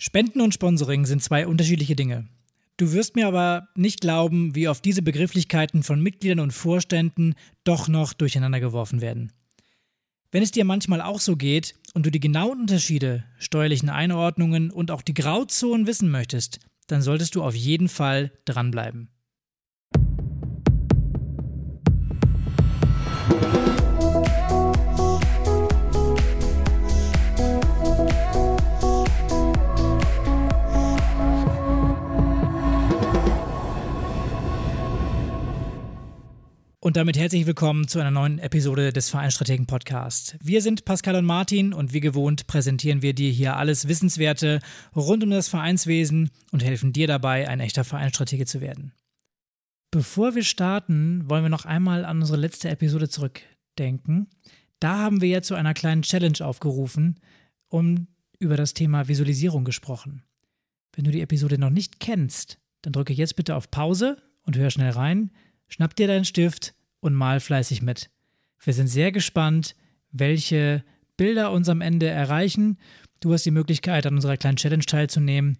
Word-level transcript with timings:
Spenden 0.00 0.40
und 0.40 0.54
Sponsoring 0.54 1.06
sind 1.06 1.24
zwei 1.24 1.46
unterschiedliche 1.48 1.96
Dinge. 1.96 2.28
Du 2.76 2.92
wirst 2.92 3.16
mir 3.16 3.26
aber 3.26 3.66
nicht 3.74 4.00
glauben, 4.00 4.54
wie 4.54 4.68
oft 4.68 4.84
diese 4.84 5.02
Begrifflichkeiten 5.02 5.82
von 5.82 6.00
Mitgliedern 6.00 6.38
und 6.38 6.52
Vorständen 6.52 7.34
doch 7.64 7.88
noch 7.88 8.12
durcheinander 8.12 8.60
geworfen 8.60 9.00
werden. 9.00 9.32
Wenn 10.30 10.44
es 10.44 10.52
dir 10.52 10.64
manchmal 10.64 11.00
auch 11.00 11.18
so 11.18 11.34
geht 11.34 11.74
und 11.94 12.06
du 12.06 12.10
die 12.10 12.20
genauen 12.20 12.60
Unterschiede, 12.60 13.24
steuerlichen 13.38 13.88
Einordnungen 13.88 14.70
und 14.70 14.92
auch 14.92 15.02
die 15.02 15.14
Grauzonen 15.14 15.88
wissen 15.88 16.10
möchtest, 16.10 16.60
dann 16.86 17.02
solltest 17.02 17.34
du 17.34 17.42
auf 17.42 17.56
jeden 17.56 17.88
Fall 17.88 18.30
dranbleiben. 18.44 19.08
Und 36.88 36.96
damit 36.96 37.18
herzlich 37.18 37.44
willkommen 37.44 37.86
zu 37.86 37.98
einer 37.98 38.10
neuen 38.10 38.38
Episode 38.38 38.94
des 38.94 39.10
Vereinstrategen 39.10 39.66
Podcast. 39.66 40.38
Wir 40.40 40.62
sind 40.62 40.86
Pascal 40.86 41.16
und 41.16 41.26
Martin 41.26 41.74
und 41.74 41.92
wie 41.92 42.00
gewohnt 42.00 42.46
präsentieren 42.46 43.02
wir 43.02 43.12
dir 43.12 43.30
hier 43.30 43.56
alles 43.56 43.88
Wissenswerte 43.88 44.60
rund 44.96 45.22
um 45.22 45.28
das 45.28 45.48
Vereinswesen 45.48 46.30
und 46.50 46.64
helfen 46.64 46.94
dir 46.94 47.06
dabei, 47.06 47.46
ein 47.46 47.60
echter 47.60 47.84
Vereinsstratege 47.84 48.46
zu 48.46 48.62
werden. 48.62 48.94
Bevor 49.90 50.34
wir 50.34 50.44
starten, 50.44 51.28
wollen 51.28 51.42
wir 51.42 51.50
noch 51.50 51.66
einmal 51.66 52.06
an 52.06 52.20
unsere 52.20 52.38
letzte 52.38 52.70
Episode 52.70 53.10
zurückdenken. 53.10 54.30
Da 54.80 54.96
haben 54.96 55.20
wir 55.20 55.28
ja 55.28 55.42
zu 55.42 55.56
einer 55.56 55.74
kleinen 55.74 56.00
Challenge 56.00 56.38
aufgerufen 56.40 57.20
und 57.68 58.06
über 58.38 58.56
das 58.56 58.72
Thema 58.72 59.08
Visualisierung 59.08 59.64
gesprochen. 59.64 60.22
Wenn 60.94 61.04
du 61.04 61.10
die 61.10 61.20
Episode 61.20 61.58
noch 61.58 61.68
nicht 61.68 62.00
kennst, 62.00 62.58
dann 62.80 62.94
drücke 62.94 63.12
jetzt 63.12 63.36
bitte 63.36 63.56
auf 63.56 63.70
Pause 63.70 64.22
und 64.40 64.56
hör 64.56 64.70
schnell 64.70 64.92
rein. 64.92 65.32
Schnapp 65.68 65.94
dir 65.94 66.06
deinen 66.06 66.24
Stift 66.24 66.72
und 67.00 67.14
mal 67.14 67.40
fleißig 67.40 67.82
mit. 67.82 68.10
Wir 68.62 68.72
sind 68.72 68.88
sehr 68.88 69.12
gespannt, 69.12 69.74
welche 70.10 70.84
Bilder 71.16 71.52
uns 71.52 71.68
am 71.68 71.80
Ende 71.80 72.06
erreichen. 72.06 72.78
Du 73.20 73.32
hast 73.32 73.44
die 73.44 73.50
Möglichkeit, 73.50 74.06
an 74.06 74.14
unserer 74.14 74.36
kleinen 74.36 74.56
Challenge 74.56 74.84
teilzunehmen 74.84 75.58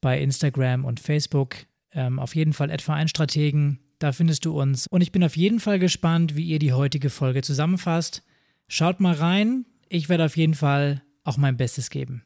bei 0.00 0.20
Instagram 0.20 0.84
und 0.84 1.00
Facebook. 1.00 1.56
Ähm, 1.92 2.18
auf 2.18 2.34
jeden 2.34 2.52
Fall 2.52 2.70
etwa 2.70 2.94
ein 2.94 3.08
Strategen, 3.08 3.80
da 3.98 4.12
findest 4.12 4.44
du 4.44 4.60
uns. 4.60 4.86
Und 4.86 5.00
ich 5.00 5.12
bin 5.12 5.24
auf 5.24 5.36
jeden 5.36 5.60
Fall 5.60 5.78
gespannt, 5.78 6.36
wie 6.36 6.44
ihr 6.44 6.58
die 6.58 6.72
heutige 6.72 7.10
Folge 7.10 7.42
zusammenfasst. 7.42 8.22
Schaut 8.68 9.00
mal 9.00 9.14
rein. 9.14 9.66
Ich 9.88 10.08
werde 10.08 10.24
auf 10.24 10.36
jeden 10.36 10.54
Fall 10.54 11.02
auch 11.22 11.36
mein 11.36 11.56
Bestes 11.56 11.90
geben. 11.90 12.24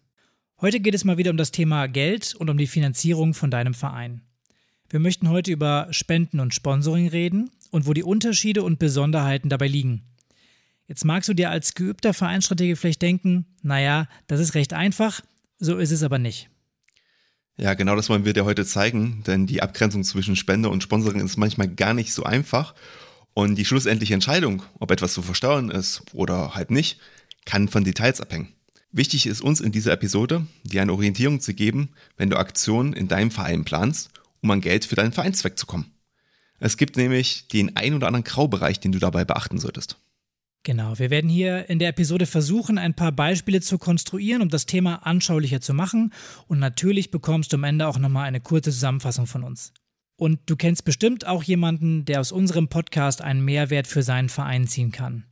Heute 0.61 0.81
geht 0.81 0.95
es 0.95 1.05
mal 1.05 1.19
wieder 1.19 1.31
um 1.31 1.37
das 1.37 1.53
Thema 1.53 1.87
Geld 1.87 2.34
und 2.34 2.50
um 2.50 2.59
die 2.59 2.67
Finanzierung 2.67 3.34
von 3.34 3.50
deinem 3.50 3.75
Verein. 3.75 4.22
Wir 4.89 5.00
möchten 5.00 5.28
heute 5.28 5.53
über 5.53 5.87
Spenden 5.91 6.41
und 6.41 6.55
Sponsoring 6.55 7.09
reden 7.09 7.50
und 7.70 7.86
wo 7.86 7.92
die 7.92 8.02
Unterschiede 8.02 8.62
und 8.62 8.78
Besonderheiten 8.78 9.48
dabei 9.48 9.69
liegen. 9.69 10.02
Jetzt 10.86 11.05
magst 11.05 11.28
du 11.28 11.34
dir 11.34 11.50
als 11.50 11.75
geübter 11.75 12.14
Vereinsstratege 12.14 12.77
vielleicht 12.77 13.02
denken, 13.02 13.47
naja, 13.62 14.08
das 14.27 14.41
ist 14.41 14.55
recht 14.55 14.72
einfach, 14.72 15.20
so 15.58 15.77
ist 15.77 15.91
es 15.91 16.02
aber 16.02 16.19
nicht. 16.19 16.48
Ja, 17.58 17.75
genau 17.75 17.97
das 17.97 18.08
wollen 18.08 18.25
wir 18.25 18.33
dir 18.33 18.44
heute 18.44 18.64
zeigen, 18.64 19.22
denn 19.27 19.47
die 19.47 19.62
Abgrenzung 19.62 20.05
zwischen 20.05 20.36
Spende 20.36 20.70
und 20.70 20.83
Sponsoring 20.83 21.20
ist 21.20 21.36
manchmal 21.36 21.69
gar 21.69 21.92
nicht 21.92 22.14
so 22.14 22.22
einfach. 22.22 22.75
Und 23.34 23.56
die 23.56 23.64
schlussendliche 23.64 24.14
Entscheidung, 24.14 24.62
ob 24.78 24.91
etwas 24.91 25.12
zu 25.12 25.22
versteuern 25.22 25.70
ist 25.70 26.03
oder 26.12 26.55
halt 26.55 26.70
nicht, 26.70 27.00
kann 27.44 27.69
von 27.69 27.84
Details 27.84 28.20
abhängen. 28.20 28.55
Wichtig 28.91 29.27
ist 29.27 29.42
uns 29.42 29.60
in 29.60 29.72
dieser 29.72 29.92
Episode, 29.92 30.47
dir 30.62 30.82
eine 30.82 30.92
Orientierung 30.92 31.41
zu 31.41 31.53
geben, 31.53 31.91
wenn 32.16 32.30
du 32.30 32.38
Aktionen 32.38 32.94
in 32.94 33.08
deinem 33.08 33.30
Verein 33.30 33.64
planst, 33.64 34.10
um 34.41 34.50
an 34.50 34.60
Geld 34.60 34.84
für 34.84 34.97
deinen 34.97 35.12
Vereinszweck 35.12 35.58
zu 35.58 35.66
kommen. 35.66 35.92
Es 36.59 36.77
gibt 36.77 36.97
nämlich 36.97 37.48
den 37.48 37.77
ein 37.77 37.95
oder 37.95 38.06
anderen 38.06 38.25
Graubereich, 38.25 38.81
den 38.81 38.92
du 38.92 38.98
dabei 38.98 39.25
beachten 39.25 39.59
solltest. 39.59 39.99
Genau, 40.65 40.99
wir 40.99 41.10
werden 41.10 41.31
hier 41.31 41.71
in 41.71 41.78
der 41.78 41.88
Episode 41.88 42.27
versuchen, 42.27 42.78
ein 42.78 42.94
paar 42.94 43.12
Beispiele 43.12 43.60
zu 43.60 43.78
konstruieren, 43.78 44.43
um 44.43 44.49
das 44.49 44.66
Thema 44.66 45.06
anschaulicher 45.06 45.60
zu 45.60 45.72
machen. 45.72 46.12
Und 46.47 46.59
natürlich 46.59 47.10
bekommst 47.10 47.53
du 47.53 47.56
am 47.56 47.65
Ende 47.65 47.87
auch 47.87 47.99
nochmal 47.99 48.27
eine 48.27 48.41
kurze 48.41 48.71
Zusammenfassung 48.71 49.27
von 49.27 49.44
uns. 49.44 49.72
Und 50.16 50.41
du 50.47 50.56
kennst 50.56 50.84
bestimmt 50.84 51.27
auch 51.27 51.44
jemanden, 51.44 52.05
der 52.05 52.21
aus 52.21 52.32
unserem 52.32 52.69
Podcast 52.69 53.22
einen 53.22 53.44
Mehrwert 53.44 53.87
für 53.87 54.03
seinen 54.03 54.28
Verein 54.28 54.66
ziehen 54.66 54.91
kann. 54.91 55.25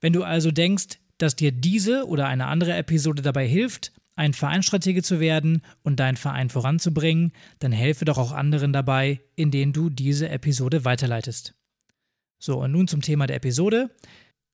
Wenn 0.00 0.14
du 0.14 0.24
also 0.24 0.50
denkst, 0.50 0.98
dass 1.18 1.36
dir 1.36 1.52
diese 1.52 2.06
oder 2.06 2.26
eine 2.26 2.46
andere 2.46 2.74
Episode 2.74 3.22
dabei 3.22 3.46
hilft, 3.46 3.92
ein 4.18 4.34
Vereinsstratege 4.34 5.02
zu 5.02 5.20
werden 5.20 5.62
und 5.84 6.00
deinen 6.00 6.16
Verein 6.16 6.50
voranzubringen, 6.50 7.32
dann 7.60 7.70
helfe 7.70 8.04
doch 8.04 8.18
auch 8.18 8.32
anderen 8.32 8.72
dabei, 8.72 9.20
indem 9.36 9.72
du 9.72 9.90
diese 9.90 10.28
Episode 10.28 10.84
weiterleitest. 10.84 11.54
So, 12.40 12.60
und 12.60 12.72
nun 12.72 12.88
zum 12.88 13.00
Thema 13.00 13.28
der 13.28 13.36
Episode. 13.36 13.90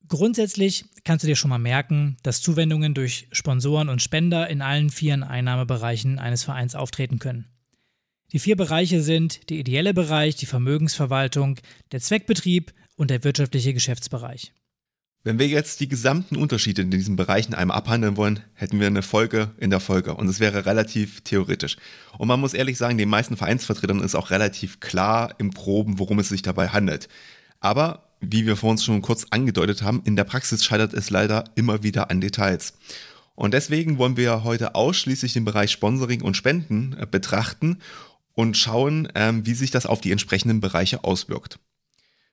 Grundsätzlich 0.07 0.85
kannst 1.03 1.23
du 1.23 1.27
dir 1.27 1.35
schon 1.35 1.49
mal 1.49 1.57
merken, 1.57 2.17
dass 2.21 2.41
Zuwendungen 2.41 2.93
durch 2.93 3.27
Sponsoren 3.31 3.89
und 3.89 4.03
Spender 4.03 4.47
in 4.49 4.61
allen 4.61 4.91
vier 4.91 5.27
Einnahmebereichen 5.27 6.19
eines 6.19 6.43
Vereins 6.43 6.75
auftreten 6.75 7.17
können. 7.17 7.47
Die 8.33 8.39
vier 8.39 8.55
Bereiche 8.55 9.01
sind 9.01 9.49
der 9.49 9.57
ideelle 9.57 9.95
Bereich, 9.95 10.35
die 10.35 10.45
Vermögensverwaltung, 10.45 11.59
der 11.91 12.01
Zweckbetrieb 12.01 12.71
und 12.95 13.09
der 13.09 13.23
wirtschaftliche 13.23 13.73
Geschäftsbereich. 13.73 14.53
Wenn 15.25 15.39
wir 15.39 15.47
jetzt 15.47 15.79
die 15.79 15.87
gesamten 15.87 16.35
Unterschiede 16.35 16.83
in 16.83 16.91
diesen 16.91 17.15
Bereichen 17.15 17.55
einmal 17.55 17.77
abhandeln 17.77 18.15
wollen, 18.15 18.41
hätten 18.53 18.79
wir 18.79 18.85
eine 18.85 19.01
Folge 19.01 19.49
in 19.57 19.71
der 19.71 19.79
Folge 19.79 20.13
und 20.13 20.27
es 20.27 20.39
wäre 20.39 20.67
relativ 20.67 21.21
theoretisch. 21.21 21.77
Und 22.19 22.27
man 22.27 22.39
muss 22.39 22.53
ehrlich 22.53 22.77
sagen, 22.77 22.99
den 22.99 23.09
meisten 23.09 23.35
Vereinsvertretern 23.35 24.01
ist 24.01 24.13
auch 24.13 24.29
relativ 24.29 24.79
klar 24.79 25.33
im 25.39 25.49
Groben, 25.49 25.97
worum 25.97 26.19
es 26.19 26.29
sich 26.29 26.43
dabei 26.43 26.67
handelt. 26.67 27.09
Aber, 27.59 28.03
wie 28.21 28.45
wir 28.45 28.55
vor 28.55 28.69
uns 28.69 28.85
schon 28.85 29.01
kurz 29.01 29.25
angedeutet 29.31 29.81
haben, 29.81 30.03
in 30.05 30.15
der 30.15 30.25
Praxis 30.25 30.63
scheitert 30.63 30.93
es 30.93 31.09
leider 31.09 31.45
immer 31.55 31.81
wieder 31.81 32.11
an 32.11 32.21
Details. 32.21 32.75
Und 33.33 33.55
deswegen 33.55 33.97
wollen 33.97 34.17
wir 34.17 34.43
heute 34.43 34.75
ausschließlich 34.75 35.33
den 35.33 35.43
Bereich 35.43 35.71
Sponsoring 35.71 36.21
und 36.21 36.37
Spenden 36.37 36.95
äh, 36.99 37.07
betrachten 37.09 37.79
und 38.33 38.57
schauen, 38.57 39.07
ähm, 39.15 39.43
wie 39.47 39.55
sich 39.55 39.71
das 39.71 39.87
auf 39.87 40.01
die 40.01 40.11
entsprechenden 40.11 40.59
Bereiche 40.61 41.03
auswirkt. 41.03 41.57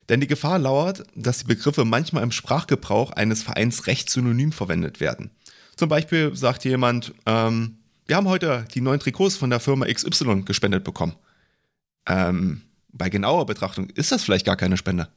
Denn 0.09 0.21
die 0.21 0.27
Gefahr 0.27 0.59
lauert, 0.59 1.05
dass 1.15 1.39
die 1.39 1.47
Begriffe 1.47 1.85
manchmal 1.85 2.23
im 2.23 2.33
Sprachgebrauch 2.33 3.13
eines 3.13 3.43
Vereins 3.43 3.87
recht 3.87 4.11
synonym 4.11 4.53
verwendet 4.53 5.01
werden. 5.01 5.31
Zum 5.77 5.89
Beispiel 5.89 6.35
sagt 6.37 6.65
jemand, 6.65 7.15
ähm, 7.27 7.79
wir 8.07 8.17
haben 8.17 8.29
heute 8.29 8.67
die 8.75 8.81
neuen 8.81 9.01
Trikots 9.01 9.37
von 9.37 9.51
der 9.51 9.61
Firma 9.61 9.87
XY 9.87 10.43
gespendet 10.43 10.85
bekommen. 10.85 11.15
Ähm, 12.07 12.63
bei 12.93 13.09
genauer 13.09 13.47
Betrachtung 13.47 13.89
ist 13.91 14.13
das 14.13 14.25
vielleicht 14.25 14.45
gar 14.45 14.57
keine 14.57 14.77
Spende. 14.77 15.09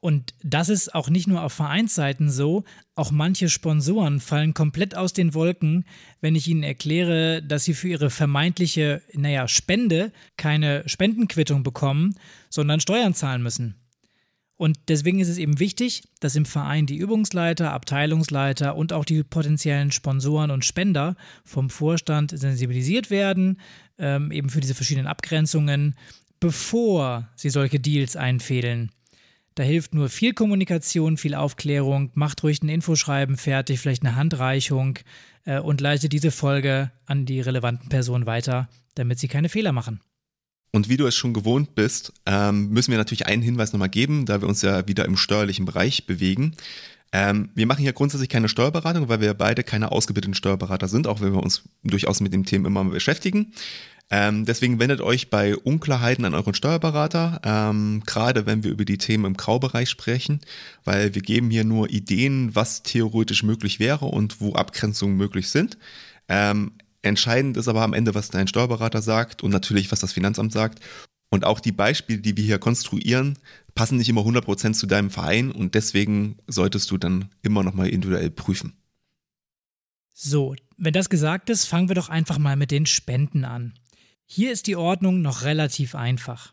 Und 0.00 0.34
das 0.44 0.68
ist 0.68 0.94
auch 0.94 1.10
nicht 1.10 1.26
nur 1.26 1.42
auf 1.42 1.52
Vereinsseiten 1.52 2.30
so, 2.30 2.64
auch 2.94 3.10
manche 3.10 3.48
Sponsoren 3.48 4.20
fallen 4.20 4.54
komplett 4.54 4.94
aus 4.94 5.12
den 5.12 5.34
Wolken, 5.34 5.84
wenn 6.20 6.36
ich 6.36 6.46
ihnen 6.46 6.62
erkläre, 6.62 7.42
dass 7.42 7.64
sie 7.64 7.74
für 7.74 7.88
ihre 7.88 8.10
vermeintliche, 8.10 9.02
naja, 9.14 9.48
Spende 9.48 10.12
keine 10.36 10.88
Spendenquittung 10.88 11.64
bekommen, 11.64 12.14
sondern 12.48 12.78
Steuern 12.78 13.14
zahlen 13.14 13.42
müssen. 13.42 13.74
Und 14.58 14.76
deswegen 14.88 15.20
ist 15.20 15.28
es 15.28 15.38
eben 15.38 15.60
wichtig, 15.60 16.02
dass 16.20 16.34
im 16.34 16.44
Verein 16.44 16.86
die 16.86 16.96
Übungsleiter, 16.96 17.72
Abteilungsleiter 17.72 18.76
und 18.76 18.92
auch 18.92 19.04
die 19.04 19.22
potenziellen 19.22 19.92
Sponsoren 19.92 20.50
und 20.50 20.64
Spender 20.64 21.16
vom 21.44 21.70
Vorstand 21.70 22.36
sensibilisiert 22.36 23.10
werden, 23.10 23.60
ähm, 23.98 24.32
eben 24.32 24.50
für 24.50 24.60
diese 24.60 24.74
verschiedenen 24.74 25.06
Abgrenzungen, 25.06 25.94
bevor 26.40 27.28
sie 27.36 27.50
solche 27.50 27.78
Deals 27.78 28.16
einfädeln. 28.16 28.90
Da 29.58 29.64
hilft 29.64 29.92
nur 29.92 30.08
viel 30.08 30.34
Kommunikation, 30.34 31.16
viel 31.16 31.34
Aufklärung. 31.34 32.12
Macht 32.14 32.44
ruhig 32.44 32.62
ein 32.62 32.68
Infoschreiben 32.68 33.36
fertig, 33.36 33.80
vielleicht 33.80 34.04
eine 34.04 34.14
Handreichung 34.14 35.00
äh, 35.46 35.58
und 35.58 35.80
leitet 35.80 36.12
diese 36.12 36.30
Folge 36.30 36.92
an 37.06 37.26
die 37.26 37.40
relevanten 37.40 37.88
Personen 37.88 38.24
weiter, 38.24 38.68
damit 38.94 39.18
sie 39.18 39.26
keine 39.26 39.48
Fehler 39.48 39.72
machen. 39.72 39.98
Und 40.70 40.88
wie 40.88 40.96
du 40.96 41.08
es 41.08 41.16
schon 41.16 41.34
gewohnt 41.34 41.74
bist, 41.74 42.12
ähm, 42.24 42.68
müssen 42.68 42.92
wir 42.92 42.98
natürlich 42.98 43.26
einen 43.26 43.42
Hinweis 43.42 43.72
nochmal 43.72 43.88
geben, 43.88 44.26
da 44.26 44.40
wir 44.40 44.48
uns 44.48 44.62
ja 44.62 44.86
wieder 44.86 45.06
im 45.06 45.16
steuerlichen 45.16 45.64
Bereich 45.64 46.06
bewegen. 46.06 46.54
Ähm, 47.10 47.48
wir 47.56 47.66
machen 47.66 47.82
hier 47.82 47.94
grundsätzlich 47.94 48.28
keine 48.28 48.48
Steuerberatung, 48.48 49.08
weil 49.08 49.20
wir 49.20 49.34
beide 49.34 49.64
keine 49.64 49.90
ausgebildeten 49.90 50.34
Steuerberater 50.34 50.86
sind, 50.86 51.08
auch 51.08 51.20
wenn 51.20 51.32
wir 51.32 51.42
uns 51.42 51.64
durchaus 51.82 52.20
mit 52.20 52.32
dem 52.32 52.44
Thema 52.44 52.68
immer 52.68 52.84
beschäftigen. 52.84 53.52
Ähm, 54.10 54.46
deswegen 54.46 54.80
wendet 54.80 55.02
euch 55.02 55.28
bei 55.28 55.54
Unklarheiten 55.54 56.24
an 56.24 56.34
euren 56.34 56.54
Steuerberater, 56.54 57.40
ähm, 57.44 58.02
gerade 58.06 58.46
wenn 58.46 58.64
wir 58.64 58.70
über 58.70 58.86
die 58.86 58.96
Themen 58.96 59.26
im 59.26 59.36
Graubereich 59.36 59.90
sprechen, 59.90 60.40
weil 60.84 61.14
wir 61.14 61.20
geben 61.20 61.50
hier 61.50 61.64
nur 61.64 61.90
Ideen, 61.90 62.54
was 62.54 62.82
theoretisch 62.82 63.42
möglich 63.42 63.80
wäre 63.80 64.06
und 64.06 64.40
wo 64.40 64.54
Abgrenzungen 64.54 65.16
möglich 65.16 65.50
sind. 65.50 65.76
Ähm, 66.28 66.72
entscheidend 67.02 67.58
ist 67.58 67.68
aber 67.68 67.82
am 67.82 67.92
Ende, 67.92 68.14
was 68.14 68.30
dein 68.30 68.48
Steuerberater 68.48 69.02
sagt 69.02 69.42
und 69.42 69.50
natürlich, 69.50 69.92
was 69.92 70.00
das 70.00 70.14
Finanzamt 70.14 70.52
sagt. 70.52 70.80
Und 71.30 71.44
auch 71.44 71.60
die 71.60 71.72
Beispiele, 71.72 72.20
die 72.20 72.38
wir 72.38 72.44
hier 72.44 72.58
konstruieren, 72.58 73.38
passen 73.74 73.98
nicht 73.98 74.08
immer 74.08 74.22
100% 74.22 74.72
zu 74.72 74.86
deinem 74.86 75.10
Verein 75.10 75.52
und 75.52 75.74
deswegen 75.74 76.36
solltest 76.46 76.90
du 76.90 76.96
dann 76.96 77.28
immer 77.42 77.62
nochmal 77.62 77.88
individuell 77.88 78.30
prüfen. 78.30 78.72
So, 80.14 80.56
wenn 80.78 80.94
das 80.94 81.10
gesagt 81.10 81.50
ist, 81.50 81.66
fangen 81.66 81.88
wir 81.88 81.94
doch 81.94 82.08
einfach 82.08 82.38
mal 82.38 82.56
mit 82.56 82.70
den 82.70 82.86
Spenden 82.86 83.44
an. 83.44 83.74
Hier 84.30 84.52
ist 84.52 84.66
die 84.66 84.76
Ordnung 84.76 85.22
noch 85.22 85.44
relativ 85.44 85.94
einfach. 85.94 86.52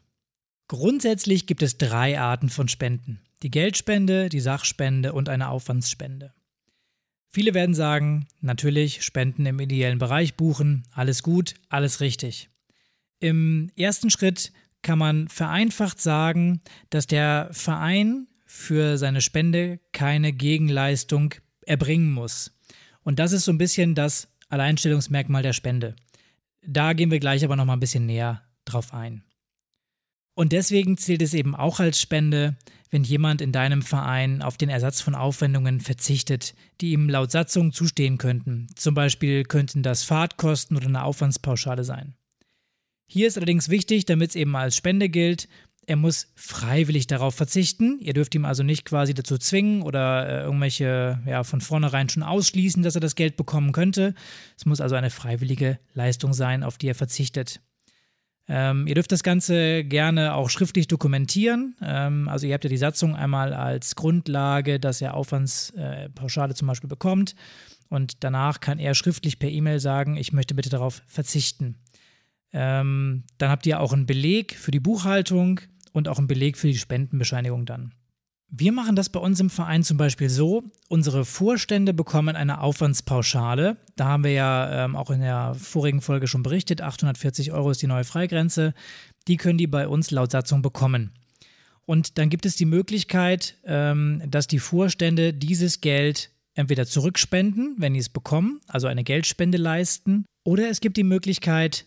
Grundsätzlich 0.70 1.46
gibt 1.46 1.62
es 1.62 1.78
drei 1.78 2.18
Arten 2.18 2.48
von 2.48 2.70
Spenden. 2.70 3.20
Die 3.44 3.52
Geldspende, 3.52 4.30
die 4.30 4.40
Sachspende 4.40 5.12
und 5.12 5.28
eine 5.28 5.50
Aufwandsspende. 5.50 6.34
Viele 7.28 7.54
werden 7.54 7.76
sagen, 7.76 8.28
natürlich 8.40 9.04
Spenden 9.04 9.46
im 9.46 9.60
ideellen 9.60 9.98
Bereich 9.98 10.36
buchen, 10.36 10.88
alles 10.94 11.22
gut, 11.22 11.56
alles 11.68 12.00
richtig. 12.00 12.50
Im 13.20 13.70
ersten 13.76 14.10
Schritt 14.10 14.54
kann 14.82 14.98
man 14.98 15.28
vereinfacht 15.28 16.00
sagen, 16.00 16.62
dass 16.92 17.08
der 17.08 17.50
Verein 17.52 18.28
für 18.46 18.98
seine 18.98 19.20
Spende 19.20 19.82
keine 19.92 20.32
Gegenleistung 20.32 21.36
erbringen 21.66 22.14
muss. 22.14 22.58
Und 23.04 23.20
das 23.20 23.34
ist 23.34 23.44
so 23.44 23.52
ein 23.52 23.58
bisschen 23.58 23.96
das 23.96 24.30
Alleinstellungsmerkmal 24.48 25.44
der 25.44 25.54
Spende. 25.54 25.98
Da 26.68 26.94
gehen 26.94 27.12
wir 27.12 27.20
gleich 27.20 27.44
aber 27.44 27.56
noch 27.56 27.66
mal 27.66 27.74
ein 27.74 27.80
bisschen 27.80 28.06
näher 28.06 28.42
drauf 28.66 28.94
ein. 28.94 29.24
Und 30.36 30.52
deswegen 30.52 30.98
zählt 30.98 31.22
es 31.22 31.34
eben 31.34 31.56
auch 31.56 31.80
als 31.80 32.00
Spende, 32.00 32.58
wenn 32.92 33.04
jemand 33.04 33.42
in 33.42 33.52
deinem 33.52 33.82
Verein 33.82 34.42
auf 34.42 34.58
den 34.58 34.70
Ersatz 34.70 35.02
von 35.02 35.16
Aufwendungen 35.16 35.80
verzichtet, 35.80 36.56
die 36.82 36.92
ihm 36.92 37.10
laut 37.10 37.32
Satzung 37.32 37.72
zustehen 37.72 38.18
könnten. 38.18 38.68
Zum 38.76 38.94
Beispiel 38.96 39.44
könnten 39.44 39.82
das 39.82 40.04
Fahrtkosten 40.04 40.76
oder 40.76 40.88
eine 40.88 41.04
Aufwandspauschale 41.04 41.84
sein. 41.84 42.16
Hier 43.08 43.28
ist 43.28 43.38
allerdings 43.38 43.70
wichtig, 43.70 44.06
damit 44.06 44.32
es 44.32 44.36
eben 44.36 44.56
als 44.56 44.76
Spende 44.76 45.10
gilt, 45.10 45.48
er 45.88 45.96
muss 45.96 46.32
freiwillig 46.36 47.08
darauf 47.08 47.36
verzichten. 47.36 48.00
Ihr 48.00 48.14
dürft 48.14 48.34
ihm 48.36 48.46
also 48.46 48.64
nicht 48.64 48.86
quasi 48.86 49.14
dazu 49.14 49.38
zwingen 49.38 49.82
oder 49.82 50.28
äh, 50.28 50.44
irgendwelche, 50.44 51.20
ja, 51.26 51.44
von 51.44 51.62
vornherein 51.62 52.10
schon 52.10 52.24
ausschließen, 52.24 52.84
dass 52.84 52.96
er 52.96 53.02
das 53.02 53.16
Geld 53.16 53.38
bekommen 53.38 53.72
könnte. 53.72 54.16
Es 54.58 54.66
muss 54.66 54.82
also 54.82 54.96
eine 54.96 55.10
freiwillige 55.10 55.80
Leistung 55.94 56.34
sein, 56.34 56.64
auf 56.64 56.78
die 56.78 56.88
er 56.88 56.96
verzichtet. 56.96 57.62
Ähm, 58.48 58.86
ihr 58.86 58.96
dürft 58.96 59.12
das 59.12 59.24
Ganze 59.24 59.84
gerne 59.84 60.36
auch 60.36 60.50
schriftlich 60.50 60.88
dokumentieren. 60.88 61.76
Ähm, 61.82 62.30
also 62.30 62.46
ihr 62.46 62.54
habt 62.54 62.64
ja 62.64 62.70
die 62.70 62.78
Satzung 62.78 63.16
einmal 63.16 63.54
als 63.54 63.96
Grundlage, 63.96 64.80
dass 64.80 65.02
er 65.02 65.16
Aufwandspauschale 65.16 66.52
äh, 66.52 66.56
zum 66.56 66.68
Beispiel 66.68 66.90
bekommt. 66.90 67.36
Und 67.90 68.24
danach 68.24 68.60
kann 68.60 68.80
er 68.80 68.96
schriftlich 68.96 69.40
per 69.40 69.50
E-Mail 69.50 69.80
sagen, 69.80 70.18
ich 70.18 70.34
möchte 70.34 70.56
bitte 70.56 70.70
darauf 70.70 71.02
verzichten. 71.08 71.78
Ähm, 72.54 73.24
dann 73.38 73.50
habt 73.50 73.66
ihr 73.66 73.80
auch 73.80 73.94
einen 73.94 74.06
Beleg 74.06 74.56
für 74.56 74.72
die 74.72 74.80
Buchhaltung 74.80 75.60
und 75.96 76.10
auch 76.10 76.18
einen 76.18 76.28
Beleg 76.28 76.58
für 76.58 76.68
die 76.68 76.78
Spendenbescheinigung 76.78 77.66
dann. 77.66 77.94
Wir 78.50 78.72
machen 78.72 78.96
das 78.96 79.10
bei 79.10 79.20
uns 79.20 79.40
im 79.40 79.50
Verein 79.50 79.84
zum 79.84 79.98
Beispiel 79.98 80.30
so, 80.30 80.64
unsere 80.88 81.26
Vorstände 81.26 81.94
bekommen 81.94 82.36
eine 82.36 82.62
Aufwandspauschale. 82.62 83.78
Da 83.96 84.06
haben 84.06 84.24
wir 84.24 84.32
ja 84.32 84.86
ähm, 84.86 84.96
auch 84.96 85.10
in 85.10 85.22
der 85.22 85.56
vorigen 85.56 86.02
Folge 86.02 86.28
schon 86.28 86.44
berichtet, 86.44 86.82
840 86.82 87.54
Euro 87.54 87.72
ist 87.72 87.82
die 87.82 87.88
neue 87.88 88.04
Freigrenze. 88.04 88.74
Die 89.28 89.38
können 89.38 89.58
die 89.58 89.68
bei 89.68 89.88
uns 89.88 90.12
laut 90.12 90.32
Satzung 90.32 90.62
bekommen. 90.62 91.12
Und 91.86 92.18
dann 92.18 92.30
gibt 92.30 92.46
es 92.46 92.56
die 92.56 92.66
Möglichkeit, 92.66 93.56
ähm, 93.64 94.22
dass 94.28 94.48
die 94.48 94.60
Vorstände 94.60 95.34
dieses 95.34 95.82
Geld 95.82 96.30
entweder 96.54 96.86
zurückspenden, 96.86 97.76
wenn 97.78 97.94
sie 97.94 98.00
es 98.00 98.10
bekommen, 98.10 98.60
also 98.68 98.88
eine 98.88 99.04
Geldspende 99.04 99.58
leisten, 99.58 100.26
oder 100.44 100.70
es 100.70 100.82
gibt 100.82 100.98
die 100.98 101.04
Möglichkeit, 101.04 101.86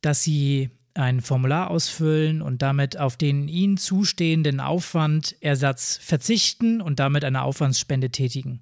dass 0.00 0.22
sie 0.22 0.70
ein 0.94 1.20
Formular 1.20 1.70
ausfüllen 1.70 2.42
und 2.42 2.62
damit 2.62 2.98
auf 2.98 3.16
den 3.16 3.48
ihnen 3.48 3.76
zustehenden 3.76 4.60
Aufwandersatz 4.60 5.98
verzichten 6.02 6.80
und 6.80 6.98
damit 6.98 7.24
eine 7.24 7.42
Aufwandsspende 7.42 8.10
tätigen. 8.10 8.60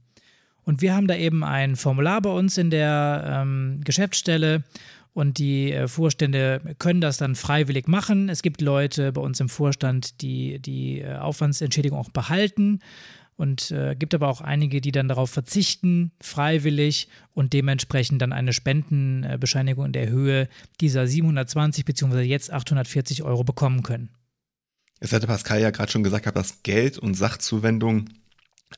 Und 0.64 0.82
wir 0.82 0.94
haben 0.94 1.06
da 1.06 1.14
eben 1.14 1.44
ein 1.44 1.76
Formular 1.76 2.20
bei 2.20 2.30
uns 2.30 2.58
in 2.58 2.70
der 2.70 3.42
ähm, 3.42 3.80
Geschäftsstelle 3.84 4.64
und 5.12 5.38
die 5.38 5.72
äh, 5.72 5.88
Vorstände 5.88 6.60
können 6.78 7.00
das 7.00 7.16
dann 7.16 7.36
freiwillig 7.36 7.88
machen. 7.88 8.28
Es 8.28 8.42
gibt 8.42 8.60
Leute 8.60 9.12
bei 9.12 9.20
uns 9.20 9.40
im 9.40 9.48
Vorstand, 9.48 10.20
die 10.20 10.58
die 10.58 11.00
äh, 11.00 11.16
Aufwandsentschädigung 11.16 11.98
auch 11.98 12.10
behalten 12.10 12.80
und 13.36 13.70
äh, 13.70 13.94
gibt 13.98 14.14
aber 14.14 14.28
auch 14.28 14.40
einige, 14.40 14.80
die 14.80 14.92
dann 14.92 15.08
darauf 15.08 15.30
verzichten, 15.30 16.12
freiwillig 16.20 17.08
und 17.32 17.52
dementsprechend 17.52 18.22
dann 18.22 18.32
eine 18.32 18.52
Spendenbescheinigung 18.52 19.86
in 19.86 19.92
der 19.92 20.08
Höhe 20.08 20.48
dieser 20.80 21.06
720 21.06 21.84
bzw. 21.84 22.22
jetzt 22.22 22.52
840 22.52 23.22
Euro 23.22 23.44
bekommen 23.44 23.82
können. 23.82 24.08
Es 24.98 25.12
hatte 25.12 25.26
Pascal 25.26 25.60
ja 25.60 25.70
gerade 25.70 25.92
schon 25.92 26.02
gesagt, 26.02 26.34
dass 26.34 26.62
Geld 26.62 26.98
und 26.98 27.14
Sachzuwendung 27.14 28.08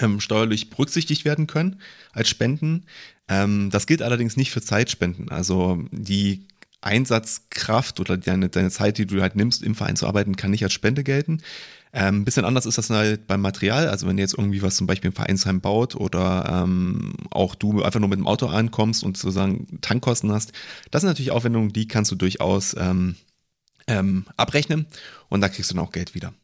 ähm, 0.01 0.21
steuerlich 0.21 0.71
berücksichtigt 0.71 1.25
werden 1.25 1.47
können 1.47 1.81
als 2.13 2.29
Spenden. 2.29 2.87
Ähm, 3.29 3.71
das 3.71 3.87
gilt 3.87 4.03
allerdings 4.03 4.37
nicht 4.37 4.51
für 4.51 4.61
Zeitspenden. 4.61 5.31
Also 5.31 5.85
die 5.93 6.49
Einsatzkraft 6.81 7.99
oder 8.01 8.17
deine, 8.17 8.49
deine 8.49 8.71
Zeit, 8.71 8.99
die 8.99 9.07
du 9.07 9.21
halt 9.21 9.37
nimmst, 9.37 9.63
im 9.63 9.75
Verein 9.75 9.97
zu 9.97 10.07
arbeiten, 10.07 10.37
kann 10.37 10.51
nicht 10.51 10.63
als 10.63 10.73
Spende 10.73 11.03
gelten. 11.03 11.43
Ein 11.91 12.17
ähm, 12.17 12.25
bisschen 12.25 12.45
anders 12.45 12.67
ist 12.67 12.79
das 12.79 12.91
halt 12.91 13.27
beim 13.27 13.41
Material. 13.41 13.89
Also 13.89 14.07
wenn 14.07 14.19
ihr 14.19 14.23
jetzt 14.23 14.37
irgendwie 14.37 14.63
was 14.63 14.77
zum 14.77 14.87
Beispiel 14.87 15.09
im 15.09 15.15
Vereinsheim 15.15 15.61
baut 15.61 15.95
oder 15.95 16.63
ähm, 16.65 17.15
auch 17.31 17.55
du 17.55 17.83
einfach 17.83 17.99
nur 17.99 18.11
mit 18.11 18.19
dem 18.19 18.27
Auto 18.27 18.47
ankommst 18.47 19.03
und 19.03 19.17
sozusagen 19.17 19.81
Tankkosten 19.81 20.31
hast, 20.31 20.53
das 20.91 21.01
sind 21.01 21.09
natürlich 21.09 21.31
Aufwendungen, 21.31 21.73
die 21.73 21.89
kannst 21.89 22.11
du 22.11 22.15
durchaus 22.15 22.77
ähm, 22.79 23.17
ähm, 23.87 24.27
abrechnen 24.37 24.87
und 25.29 25.41
da 25.41 25.49
kriegst 25.49 25.71
du 25.71 25.75
dann 25.75 25.85
auch 25.85 25.93
Geld 25.93 26.15
wieder. 26.15 26.35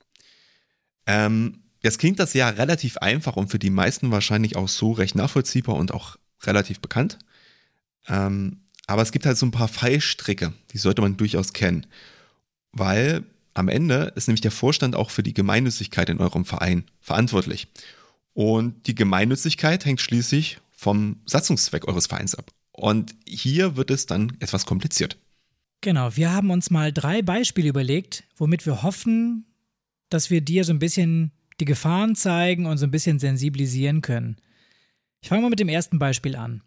Ähm, 1.06 1.60
jetzt 1.82 1.98
klingt 1.98 2.18
das 2.18 2.32
ja 2.32 2.48
relativ 2.48 2.96
einfach 2.96 3.36
und 3.36 3.50
für 3.50 3.58
die 3.58 3.70
meisten 3.70 4.10
wahrscheinlich 4.10 4.56
auch 4.56 4.68
so 4.68 4.92
recht 4.92 5.14
nachvollziehbar 5.14 5.76
und 5.76 5.92
auch 5.92 6.16
relativ 6.42 6.80
bekannt. 6.80 7.18
Ähm, 8.08 8.63
aber 8.86 9.02
es 9.02 9.12
gibt 9.12 9.26
halt 9.26 9.38
so 9.38 9.46
ein 9.46 9.50
paar 9.50 9.68
Fallstricke, 9.68 10.52
die 10.72 10.78
sollte 10.78 11.02
man 11.02 11.16
durchaus 11.16 11.52
kennen. 11.52 11.86
Weil 12.72 13.24
am 13.54 13.68
Ende 13.68 14.12
ist 14.16 14.28
nämlich 14.28 14.40
der 14.40 14.50
Vorstand 14.50 14.94
auch 14.94 15.10
für 15.10 15.22
die 15.22 15.34
Gemeinnützigkeit 15.34 16.10
in 16.10 16.18
eurem 16.18 16.44
Verein 16.44 16.84
verantwortlich. 17.00 17.68
Und 18.34 18.86
die 18.86 18.94
Gemeinnützigkeit 18.94 19.84
hängt 19.84 20.00
schließlich 20.00 20.58
vom 20.72 21.16
Satzungszweck 21.24 21.86
eures 21.86 22.08
Vereins 22.08 22.34
ab. 22.34 22.50
Und 22.72 23.14
hier 23.26 23.76
wird 23.76 23.90
es 23.90 24.06
dann 24.06 24.36
etwas 24.40 24.66
kompliziert. 24.66 25.16
Genau, 25.80 26.16
wir 26.16 26.32
haben 26.32 26.50
uns 26.50 26.70
mal 26.70 26.92
drei 26.92 27.22
Beispiele 27.22 27.68
überlegt, 27.68 28.24
womit 28.36 28.66
wir 28.66 28.82
hoffen, 28.82 29.46
dass 30.08 30.30
wir 30.30 30.40
dir 30.40 30.64
so 30.64 30.72
ein 30.72 30.78
bisschen 30.78 31.30
die 31.60 31.64
Gefahren 31.64 32.16
zeigen 32.16 32.66
und 32.66 32.78
so 32.78 32.86
ein 32.86 32.90
bisschen 32.90 33.18
sensibilisieren 33.18 34.00
können. 34.00 34.36
Ich 35.20 35.28
fange 35.28 35.42
mal 35.42 35.50
mit 35.50 35.60
dem 35.60 35.68
ersten 35.68 35.98
Beispiel 35.98 36.36
an. 36.36 36.62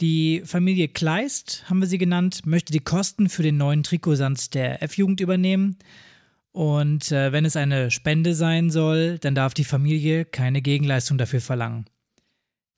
Die 0.00 0.42
Familie 0.44 0.88
Kleist, 0.88 1.64
haben 1.70 1.80
wir 1.80 1.88
sie 1.88 1.96
genannt, 1.96 2.44
möchte 2.44 2.72
die 2.72 2.80
Kosten 2.80 3.30
für 3.30 3.42
den 3.42 3.56
neuen 3.56 3.82
Trikotsand 3.82 4.54
der 4.54 4.82
F-Jugend 4.82 5.20
übernehmen. 5.20 5.78
Und 6.52 7.10
äh, 7.12 7.32
wenn 7.32 7.46
es 7.46 7.56
eine 7.56 7.90
Spende 7.90 8.34
sein 8.34 8.70
soll, 8.70 9.18
dann 9.18 9.34
darf 9.34 9.54
die 9.54 9.64
Familie 9.64 10.26
keine 10.26 10.60
Gegenleistung 10.60 11.16
dafür 11.16 11.40
verlangen. 11.40 11.86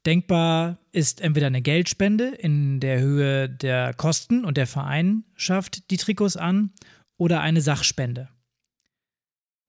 Denkbar 0.07 0.79
ist 0.93 1.21
entweder 1.21 1.49
eine 1.49 1.61
Geldspende 1.61 2.29
in 2.29 2.79
der 2.79 3.01
Höhe 3.01 3.49
der 3.49 3.95
Kosten 3.95 4.45
und 4.45 4.57
der 4.57 4.69
Verein 4.69 5.25
schafft 5.35 5.91
die 5.91 5.97
Trikots 5.97 6.37
an 6.37 6.73
oder 7.17 7.41
eine 7.41 7.61
Sachspende. 7.61 8.29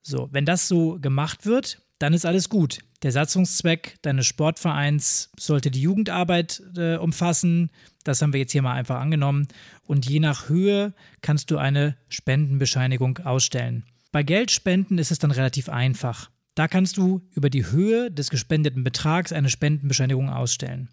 So, 0.04 0.30
wenn 0.32 0.46
das 0.46 0.68
so 0.68 1.00
gemacht 1.00 1.46
wird, 1.46 1.82
dann 2.00 2.14
ist 2.14 2.26
alles 2.26 2.50
gut. 2.50 2.80
Der 3.04 3.12
Satzungszweck 3.12 3.98
deines 4.02 4.26
Sportvereins 4.26 5.30
sollte 5.38 5.72
die 5.72 5.82
Jugendarbeit 5.82 6.62
äh, 6.76 6.96
umfassen. 6.96 7.70
Das 8.04 8.22
haben 8.22 8.34
wir 8.34 8.40
jetzt 8.40 8.52
hier 8.52 8.62
mal 8.62 8.74
einfach 8.74 9.00
angenommen. 9.00 9.48
Und 9.84 10.10
je 10.10 10.20
nach 10.20 10.50
Höhe 10.50 10.94
kannst 11.22 11.52
du 11.52 11.58
eine 11.58 11.96
Spendenbescheinigung 12.10 13.20
ausstellen. 13.20 13.86
Bei 14.12 14.24
Geldspenden 14.24 14.98
ist 14.98 15.12
es 15.12 15.20
dann 15.20 15.32
relativ 15.32 15.70
einfach. 15.70 16.30
Da 16.56 16.68
kannst 16.68 16.98
du 16.98 17.22
über 17.32 17.50
die 17.50 17.72
Höhe 17.72 18.12
des 18.12 18.30
gespendeten 18.30 18.84
Betrags 18.84 19.32
eine 19.32 19.50
Spendenbescheinigung 19.50 20.30
ausstellen. 20.30 20.90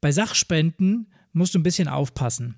Bei 0.00 0.12
Sachspenden 0.12 1.12
musst 1.32 1.54
du 1.54 1.58
ein 1.58 1.64
bisschen 1.64 1.88
aufpassen. 1.88 2.56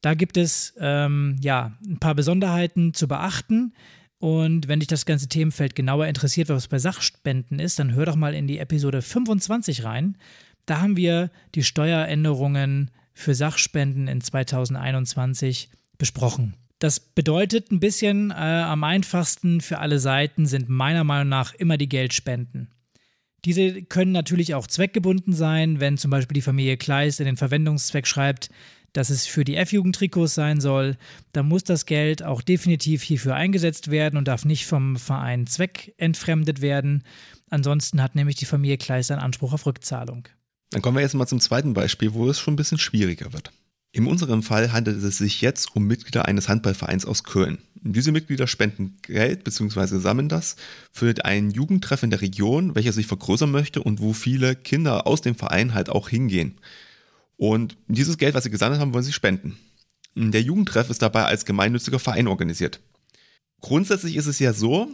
Da 0.00 0.14
gibt 0.14 0.36
es 0.36 0.74
ähm, 0.78 1.36
ja 1.42 1.76
ein 1.84 1.98
paar 1.98 2.14
Besonderheiten 2.14 2.94
zu 2.94 3.08
beachten. 3.08 3.74
Und 4.18 4.68
wenn 4.68 4.80
dich 4.80 4.88
das 4.88 5.04
ganze 5.04 5.28
Themenfeld 5.28 5.74
genauer 5.74 6.06
interessiert, 6.06 6.48
was 6.48 6.68
bei 6.68 6.78
Sachspenden 6.78 7.58
ist, 7.58 7.78
dann 7.78 7.94
hör 7.94 8.06
doch 8.06 8.16
mal 8.16 8.34
in 8.34 8.46
die 8.46 8.58
Episode 8.58 9.02
25 9.02 9.84
rein. 9.84 10.16
Da 10.64 10.80
haben 10.80 10.96
wir 10.96 11.30
die 11.54 11.62
Steueränderungen 11.62 12.90
für 13.12 13.34
Sachspenden 13.34 14.08
in 14.08 14.20
2021 14.20 15.70
besprochen. 15.98 16.54
Das 16.78 17.00
bedeutet 17.00 17.70
ein 17.70 17.80
bisschen 17.80 18.30
äh, 18.30 18.34
am 18.34 18.84
einfachsten 18.84 19.60
für 19.60 19.78
alle 19.78 19.98
Seiten 19.98 20.46
sind 20.46 20.68
meiner 20.68 21.04
Meinung 21.04 21.28
nach 21.28 21.54
immer 21.54 21.78
die 21.78 21.88
Geldspenden. 21.88 22.68
Diese 23.44 23.82
können 23.82 24.12
natürlich 24.12 24.54
auch 24.54 24.66
zweckgebunden 24.66 25.32
sein, 25.32 25.80
wenn 25.80 25.96
zum 25.96 26.10
Beispiel 26.10 26.34
die 26.34 26.42
Familie 26.42 26.76
Kleist 26.76 27.20
in 27.20 27.26
den 27.26 27.36
Verwendungszweck 27.36 28.06
schreibt, 28.06 28.50
dass 28.96 29.10
es 29.10 29.26
für 29.26 29.44
die 29.44 29.56
F-Jugendtrikots 29.56 30.34
sein 30.34 30.60
soll, 30.60 30.96
dann 31.32 31.46
muss 31.46 31.64
das 31.64 31.84
Geld 31.84 32.22
auch 32.22 32.40
definitiv 32.40 33.02
hierfür 33.02 33.34
eingesetzt 33.34 33.90
werden 33.90 34.16
und 34.16 34.26
darf 34.26 34.44
nicht 34.44 34.66
vom 34.66 34.96
Verein 34.96 35.46
zweckentfremdet 35.46 36.62
werden. 36.62 37.04
Ansonsten 37.50 38.02
hat 38.02 38.14
nämlich 38.14 38.36
die 38.36 38.46
Familie 38.46 38.78
Kleist 38.78 39.10
einen 39.10 39.20
Anspruch 39.20 39.52
auf 39.52 39.66
Rückzahlung. 39.66 40.28
Dann 40.70 40.82
kommen 40.82 40.96
wir 40.96 41.02
jetzt 41.02 41.14
mal 41.14 41.26
zum 41.26 41.40
zweiten 41.40 41.74
Beispiel, 41.74 42.14
wo 42.14 42.28
es 42.28 42.40
schon 42.40 42.54
ein 42.54 42.56
bisschen 42.56 42.78
schwieriger 42.78 43.32
wird. 43.32 43.52
In 43.92 44.06
unserem 44.06 44.42
Fall 44.42 44.72
handelt 44.72 45.02
es 45.02 45.18
sich 45.18 45.40
jetzt 45.40 45.74
um 45.76 45.86
Mitglieder 45.86 46.26
eines 46.26 46.48
Handballvereins 46.48 47.04
aus 47.04 47.24
Köln. 47.24 47.58
Diese 47.74 48.12
Mitglieder 48.12 48.46
spenden 48.46 48.96
Geld 49.02 49.44
bzw. 49.44 49.98
sammeln 49.98 50.28
das 50.28 50.56
für 50.90 51.14
einen 51.24 51.50
Jugendtreff 51.50 52.02
in 52.02 52.10
der 52.10 52.20
Region, 52.20 52.74
welcher 52.74 52.92
sich 52.92 53.06
vergrößern 53.06 53.50
möchte 53.50 53.82
und 53.82 54.00
wo 54.00 54.12
viele 54.12 54.56
Kinder 54.56 55.06
aus 55.06 55.20
dem 55.20 55.34
Verein 55.34 55.72
halt 55.72 55.88
auch 55.88 56.08
hingehen. 56.08 56.58
Und 57.36 57.76
dieses 57.86 58.18
Geld, 58.18 58.34
was 58.34 58.44
sie 58.44 58.50
gesammelt 58.50 58.80
haben, 58.80 58.94
wollen 58.94 59.04
sie 59.04 59.12
spenden. 59.12 59.58
Der 60.14 60.42
Jugendtreff 60.42 60.88
ist 60.88 61.02
dabei 61.02 61.24
als 61.24 61.44
gemeinnütziger 61.44 61.98
Verein 61.98 62.26
organisiert. 62.26 62.80
Grundsätzlich 63.60 64.16
ist 64.16 64.26
es 64.26 64.38
ja 64.38 64.52
so, 64.52 64.88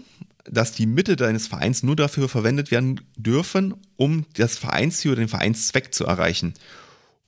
dass 0.44 0.72
die 0.72 0.86
Mittel 0.86 1.14
deines 1.14 1.46
Vereins 1.46 1.82
nur 1.82 1.94
dafür 1.94 2.28
verwendet 2.28 2.70
werden 2.70 3.00
dürfen, 3.16 3.74
um 3.96 4.26
das 4.34 4.58
Vereinsziel 4.58 5.12
oder 5.12 5.20
den 5.20 5.28
Vereinszweck 5.28 5.94
zu 5.94 6.04
erreichen 6.04 6.54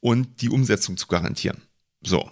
und 0.01 0.41
die 0.43 0.51
Umsetzung 0.51 0.97
zu 0.97 1.07
garantieren. 1.07 1.63
So. 2.03 2.29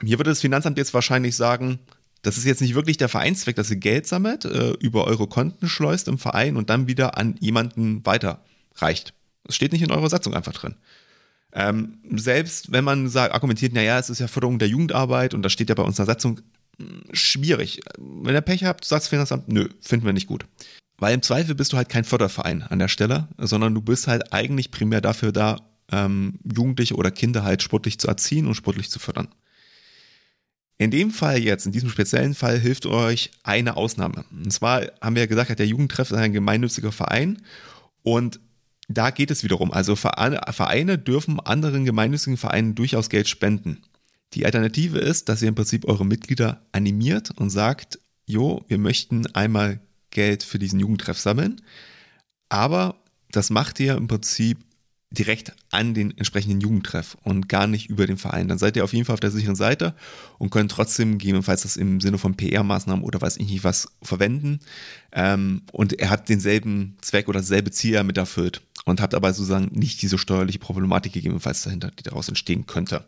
Hier 0.00 0.18
würde 0.18 0.30
das 0.30 0.40
Finanzamt 0.40 0.78
jetzt 0.78 0.94
wahrscheinlich 0.94 1.34
sagen, 1.34 1.80
das 2.22 2.38
ist 2.38 2.44
jetzt 2.44 2.60
nicht 2.60 2.74
wirklich 2.74 2.96
der 2.96 3.08
Vereinszweck, 3.08 3.56
dass 3.56 3.70
ihr 3.70 3.76
Geld 3.76 4.06
sammelt, 4.06 4.44
äh, 4.44 4.70
über 4.80 5.04
eure 5.04 5.26
Konten 5.26 5.68
schleust 5.68 6.06
im 6.06 6.18
Verein 6.18 6.56
und 6.56 6.70
dann 6.70 6.86
wieder 6.86 7.18
an 7.18 7.36
jemanden 7.40 8.06
weiterreicht. 8.06 9.14
Das 9.44 9.56
steht 9.56 9.72
nicht 9.72 9.82
in 9.82 9.90
eurer 9.90 10.08
Satzung 10.08 10.34
einfach 10.34 10.52
drin. 10.52 10.76
Ähm, 11.52 11.98
selbst 12.10 12.72
wenn 12.72 12.84
man 12.84 13.08
sagt, 13.08 13.34
argumentiert, 13.34 13.72
naja, 13.72 13.98
es 13.98 14.10
ist 14.10 14.18
ja 14.18 14.28
Förderung 14.28 14.58
der 14.58 14.68
Jugendarbeit 14.68 15.34
und 15.34 15.42
das 15.42 15.52
steht 15.52 15.68
ja 15.70 15.74
bei 15.74 15.82
unserer 15.82 16.06
Satzung, 16.06 16.40
hm, 16.78 17.04
schwierig. 17.12 17.80
Wenn 17.98 18.34
ihr 18.34 18.40
Pech 18.40 18.64
habt, 18.64 18.84
sagt 18.84 19.02
das 19.02 19.08
Finanzamt, 19.08 19.48
nö, 19.48 19.68
finden 19.80 20.06
wir 20.06 20.12
nicht 20.12 20.26
gut. 20.26 20.44
Weil 20.98 21.14
im 21.14 21.22
Zweifel 21.22 21.54
bist 21.54 21.72
du 21.72 21.76
halt 21.76 21.88
kein 21.88 22.04
Förderverein 22.04 22.62
an 22.62 22.80
der 22.80 22.88
Stelle, 22.88 23.28
sondern 23.38 23.74
du 23.74 23.80
bist 23.80 24.08
halt 24.08 24.32
eigentlich 24.32 24.70
primär 24.70 25.00
dafür 25.00 25.32
da, 25.32 25.56
ähm, 25.90 26.38
Jugendliche 26.44 26.96
oder 26.96 27.10
Kinder 27.10 27.44
halt 27.44 27.62
sportlich 27.62 27.98
zu 27.98 28.08
erziehen 28.08 28.46
und 28.46 28.54
sportlich 28.54 28.90
zu 28.90 28.98
fördern. 28.98 29.28
In 30.76 30.90
dem 30.90 31.10
Fall 31.10 31.38
jetzt, 31.38 31.66
in 31.66 31.72
diesem 31.72 31.88
speziellen 31.90 32.34
Fall, 32.34 32.58
hilft 32.58 32.86
euch 32.86 33.30
eine 33.42 33.76
Ausnahme. 33.76 34.24
Und 34.30 34.52
zwar 34.52 34.82
haben 35.00 35.16
wir 35.16 35.22
ja 35.22 35.26
gesagt, 35.26 35.58
der 35.58 35.66
Jugendtreff 35.66 36.10
ist 36.10 36.16
ein 36.16 36.32
gemeinnütziger 36.32 36.92
Verein 36.92 37.42
und 38.02 38.38
da 38.88 39.10
geht 39.10 39.30
es 39.30 39.44
wiederum. 39.44 39.70
Also 39.70 39.96
Vereine 39.96 40.98
dürfen 40.98 41.40
anderen 41.40 41.84
gemeinnützigen 41.84 42.38
Vereinen 42.38 42.74
durchaus 42.74 43.10
Geld 43.10 43.28
spenden. 43.28 43.82
Die 44.34 44.44
Alternative 44.44 44.98
ist, 44.98 45.28
dass 45.28 45.42
ihr 45.42 45.48
im 45.48 45.54
Prinzip 45.54 45.86
eure 45.86 46.04
Mitglieder 46.04 46.62
animiert 46.72 47.30
und 47.32 47.50
sagt, 47.50 47.98
jo, 48.26 48.64
wir 48.68 48.78
möchten 48.78 49.26
einmal 49.34 49.80
Geld 50.10 50.42
für 50.42 50.58
diesen 50.58 50.80
Jugendtreff 50.80 51.18
sammeln, 51.18 51.60
aber 52.48 52.96
das 53.30 53.50
macht 53.50 53.78
ihr 53.80 53.96
im 53.96 54.08
Prinzip 54.08 54.58
direkt 55.10 55.52
an 55.70 55.94
den 55.94 56.16
entsprechenden 56.16 56.60
Jugendtreff 56.60 57.16
und 57.22 57.48
gar 57.48 57.66
nicht 57.66 57.88
über 57.88 58.06
den 58.06 58.18
Verein. 58.18 58.48
Dann 58.48 58.58
seid 58.58 58.76
ihr 58.76 58.84
auf 58.84 58.92
jeden 58.92 59.06
Fall 59.06 59.14
auf 59.14 59.20
der 59.20 59.30
sicheren 59.30 59.56
Seite 59.56 59.94
und 60.36 60.50
könnt 60.50 60.70
trotzdem 60.70 61.12
gegebenenfalls 61.12 61.62
das 61.62 61.78
im 61.78 62.00
Sinne 62.00 62.18
von 62.18 62.36
PR-Maßnahmen 62.36 63.02
oder 63.02 63.20
weiß 63.20 63.38
ich 63.38 63.48
nicht 63.48 63.64
was 63.64 63.88
verwenden. 64.02 64.60
Ähm, 65.12 65.62
und 65.72 65.98
er 65.98 66.10
hat 66.10 66.28
denselben 66.28 66.98
Zweck 67.00 67.28
oder 67.28 67.40
dasselbe 67.40 67.70
Ziel 67.70 67.94
damit 67.94 68.18
erfüllt 68.18 68.60
und 68.84 69.00
habt 69.00 69.14
aber 69.14 69.32
sozusagen 69.32 69.70
nicht 69.72 70.02
diese 70.02 70.18
steuerliche 70.18 70.58
Problematik 70.58 71.12
gegebenenfalls 71.12 71.62
dahinter, 71.62 71.90
die 71.90 72.02
daraus 72.02 72.28
entstehen 72.28 72.66
könnte. 72.66 73.04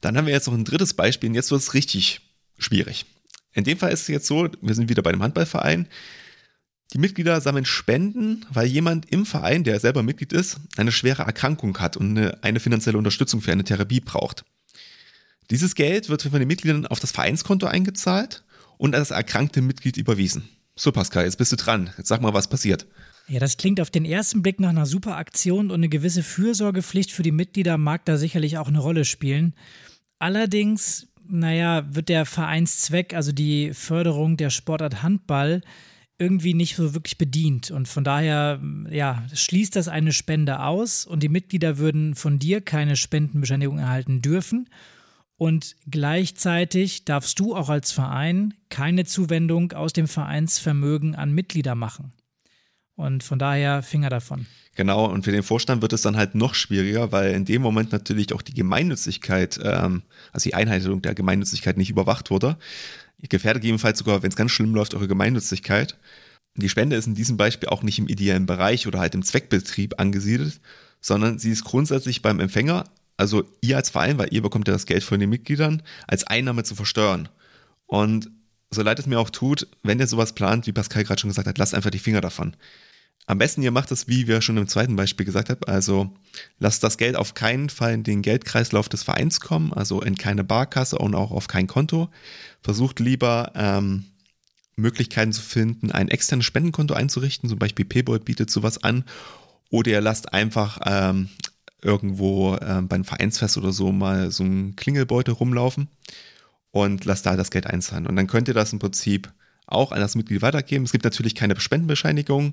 Dann 0.00 0.16
haben 0.16 0.26
wir 0.26 0.34
jetzt 0.34 0.46
noch 0.46 0.54
ein 0.54 0.64
drittes 0.64 0.94
Beispiel 0.94 1.30
und 1.30 1.34
jetzt 1.34 1.50
wird 1.50 1.62
es 1.62 1.74
richtig 1.74 2.20
schwierig. 2.58 3.06
In 3.52 3.64
dem 3.64 3.78
Fall 3.78 3.92
ist 3.92 4.02
es 4.02 4.08
jetzt 4.08 4.26
so, 4.26 4.48
wir 4.60 4.74
sind 4.74 4.88
wieder 4.88 5.02
bei 5.02 5.12
dem 5.12 5.22
Handballverein. 5.22 5.88
Die 6.92 6.98
Mitglieder 6.98 7.40
sammeln 7.40 7.64
Spenden, 7.64 8.44
weil 8.50 8.66
jemand 8.66 9.10
im 9.10 9.26
Verein, 9.26 9.64
der 9.64 9.80
selber 9.80 10.02
Mitglied 10.02 10.32
ist, 10.32 10.58
eine 10.76 10.92
schwere 10.92 11.22
Erkrankung 11.22 11.78
hat 11.78 11.96
und 11.96 12.16
eine, 12.16 12.42
eine 12.42 12.60
finanzielle 12.60 12.98
Unterstützung 12.98 13.40
für 13.40 13.52
eine 13.52 13.64
Therapie 13.64 14.00
braucht. 14.00 14.44
Dieses 15.50 15.74
Geld 15.74 16.08
wird 16.08 16.22
von 16.22 16.32
den 16.32 16.48
Mitgliedern 16.48 16.86
auf 16.86 17.00
das 17.00 17.12
Vereinskonto 17.12 17.66
eingezahlt 17.66 18.44
und 18.76 18.94
an 18.94 19.00
das 19.00 19.10
erkrankte 19.10 19.62
Mitglied 19.62 19.96
überwiesen. 19.96 20.48
So, 20.76 20.92
Pascal, 20.92 21.24
jetzt 21.24 21.38
bist 21.38 21.52
du 21.52 21.56
dran. 21.56 21.90
Jetzt 21.96 22.08
sag 22.08 22.20
mal, 22.20 22.34
was 22.34 22.48
passiert. 22.48 22.86
Ja, 23.26 23.40
das 23.40 23.56
klingt 23.56 23.80
auf 23.80 23.90
den 23.90 24.04
ersten 24.04 24.42
Blick 24.42 24.60
nach 24.60 24.68
einer 24.68 24.86
super 24.86 25.16
Aktion 25.16 25.70
und 25.70 25.76
eine 25.76 25.88
gewisse 25.88 26.22
Fürsorgepflicht 26.22 27.10
für 27.10 27.22
die 27.22 27.32
Mitglieder 27.32 27.78
mag 27.78 28.04
da 28.04 28.18
sicherlich 28.18 28.58
auch 28.58 28.68
eine 28.68 28.80
Rolle 28.80 29.06
spielen. 29.06 29.54
Allerdings, 30.18 31.08
naja, 31.26 31.86
wird 31.94 32.10
der 32.10 32.26
Vereinszweck, 32.26 33.14
also 33.14 33.32
die 33.32 33.72
Förderung 33.72 34.36
der 34.36 34.50
Sportart 34.50 35.02
Handball, 35.02 35.62
irgendwie 36.18 36.54
nicht 36.54 36.76
so 36.76 36.94
wirklich 36.94 37.16
bedient. 37.16 37.70
Und 37.70 37.88
von 37.88 38.04
daher, 38.04 38.60
ja, 38.90 39.26
schließt 39.32 39.74
das 39.74 39.88
eine 39.88 40.12
Spende 40.12 40.60
aus 40.60 41.06
und 41.06 41.22
die 41.22 41.28
Mitglieder 41.28 41.78
würden 41.78 42.14
von 42.14 42.38
dir 42.38 42.60
keine 42.60 42.94
Spendenbescheinigung 42.94 43.78
erhalten 43.78 44.20
dürfen. 44.20 44.68
Und 45.36 45.76
gleichzeitig 45.90 47.04
darfst 47.04 47.40
du 47.40 47.56
auch 47.56 47.68
als 47.68 47.90
Verein 47.90 48.54
keine 48.68 49.04
Zuwendung 49.04 49.72
aus 49.72 49.92
dem 49.92 50.06
Vereinsvermögen 50.06 51.14
an 51.14 51.32
Mitglieder 51.32 51.74
machen. 51.74 52.12
Und 52.96 53.24
von 53.24 53.38
daher 53.38 53.82
Finger 53.82 54.08
davon. 54.08 54.46
Genau, 54.76 55.06
und 55.06 55.24
für 55.24 55.32
den 55.32 55.42
Vorstand 55.42 55.82
wird 55.82 55.92
es 55.92 56.02
dann 56.02 56.16
halt 56.16 56.34
noch 56.34 56.54
schwieriger, 56.54 57.12
weil 57.12 57.32
in 57.34 57.44
dem 57.44 57.62
Moment 57.62 57.92
natürlich 57.92 58.32
auch 58.32 58.42
die 58.42 58.54
Gemeinnützigkeit, 58.54 59.58
ähm, 59.62 60.02
also 60.32 60.48
die 60.48 60.54
Einhaltung 60.54 61.02
der 61.02 61.14
Gemeinnützigkeit 61.14 61.76
nicht 61.76 61.90
überwacht 61.90 62.30
wurde. 62.30 62.56
Ihr 63.20 63.28
gefährdet 63.28 63.62
gegebenenfalls 63.62 63.98
sogar, 63.98 64.22
wenn 64.22 64.30
es 64.30 64.36
ganz 64.36 64.50
schlimm 64.50 64.74
läuft, 64.74 64.94
eure 64.94 65.08
Gemeinnützigkeit. 65.08 65.96
Die 66.56 66.68
Spende 66.68 66.96
ist 66.96 67.06
in 67.06 67.14
diesem 67.14 67.36
Beispiel 67.36 67.68
auch 67.68 67.82
nicht 67.82 67.98
im 67.98 68.08
ideellen 68.08 68.46
Bereich 68.46 68.86
oder 68.86 69.00
halt 69.00 69.14
im 69.14 69.22
Zweckbetrieb 69.22 69.98
angesiedelt, 69.98 70.60
sondern 71.00 71.38
sie 71.38 71.50
ist 71.50 71.64
grundsätzlich 71.64 72.22
beim 72.22 72.40
Empfänger, 72.40 72.84
also 73.16 73.44
ihr 73.60 73.76
als 73.76 73.90
Verein, 73.90 74.18
weil 74.18 74.32
ihr 74.32 74.42
bekommt 74.42 74.68
ja 74.68 74.74
das 74.74 74.86
Geld 74.86 75.04
von 75.04 75.20
den 75.20 75.30
Mitgliedern, 75.30 75.82
als 76.06 76.24
Einnahme 76.24 76.64
zu 76.64 76.74
versteuern. 76.74 77.28
Und 77.86 78.30
so 78.70 78.82
leid 78.82 78.98
es 78.98 79.06
mir 79.06 79.18
auch 79.18 79.30
tut, 79.30 79.68
wenn 79.82 80.00
ihr 80.00 80.06
sowas 80.06 80.34
plant, 80.34 80.66
wie 80.66 80.72
Pascal 80.72 81.04
gerade 81.04 81.20
schon 81.20 81.30
gesagt 81.30 81.46
hat, 81.46 81.58
lasst 81.58 81.74
einfach 81.74 81.90
die 81.90 81.98
Finger 81.98 82.20
davon. 82.20 82.56
Am 83.26 83.38
besten 83.38 83.62
ihr 83.62 83.70
macht 83.70 83.90
es, 83.90 84.06
wie 84.06 84.26
wir 84.26 84.42
schon 84.42 84.58
im 84.58 84.68
zweiten 84.68 84.96
Beispiel 84.96 85.24
gesagt 85.24 85.48
haben, 85.48 85.64
also 85.66 86.12
lasst 86.58 86.82
das 86.82 86.98
Geld 86.98 87.16
auf 87.16 87.32
keinen 87.32 87.70
Fall 87.70 87.94
in 87.94 88.02
den 88.02 88.20
Geldkreislauf 88.20 88.88
des 88.88 89.02
Vereins 89.02 89.40
kommen, 89.40 89.72
also 89.72 90.02
in 90.02 90.16
keine 90.16 90.44
Barkasse 90.44 90.98
und 90.98 91.14
auch 91.14 91.30
auf 91.30 91.48
kein 91.48 91.66
Konto. 91.66 92.10
Versucht 92.62 93.00
lieber 93.00 93.52
ähm, 93.54 94.04
Möglichkeiten 94.76 95.32
zu 95.32 95.40
finden, 95.40 95.90
ein 95.90 96.08
externes 96.08 96.44
Spendenkonto 96.44 96.92
einzurichten, 96.92 97.48
zum 97.48 97.58
Beispiel 97.58 97.86
Paypal 97.86 98.18
bietet 98.18 98.50
sowas 98.50 98.82
an, 98.82 99.04
oder 99.70 99.90
ihr 99.90 100.00
lasst 100.02 100.32
einfach 100.34 100.80
ähm, 100.84 101.30
irgendwo 101.80 102.56
ähm, 102.60 102.88
beim 102.88 103.04
Vereinsfest 103.04 103.56
oder 103.56 103.72
so 103.72 103.90
mal 103.90 104.30
so 104.30 104.44
ein 104.44 104.76
Klingelbeutel 104.76 105.32
rumlaufen 105.32 105.88
und 106.72 107.06
lasst 107.06 107.24
da 107.24 107.36
das 107.36 107.50
Geld 107.50 107.66
einzahlen. 107.66 108.06
Und 108.06 108.16
dann 108.16 108.26
könnt 108.26 108.48
ihr 108.48 108.54
das 108.54 108.72
im 108.72 108.78
Prinzip 108.78 109.32
auch 109.66 109.92
an 109.92 110.00
das 110.00 110.14
Mitglied 110.14 110.42
weitergeben. 110.42 110.84
Es 110.84 110.92
gibt 110.92 111.04
natürlich 111.04 111.34
keine 111.34 111.58
Spendenbescheinigung 111.58 112.52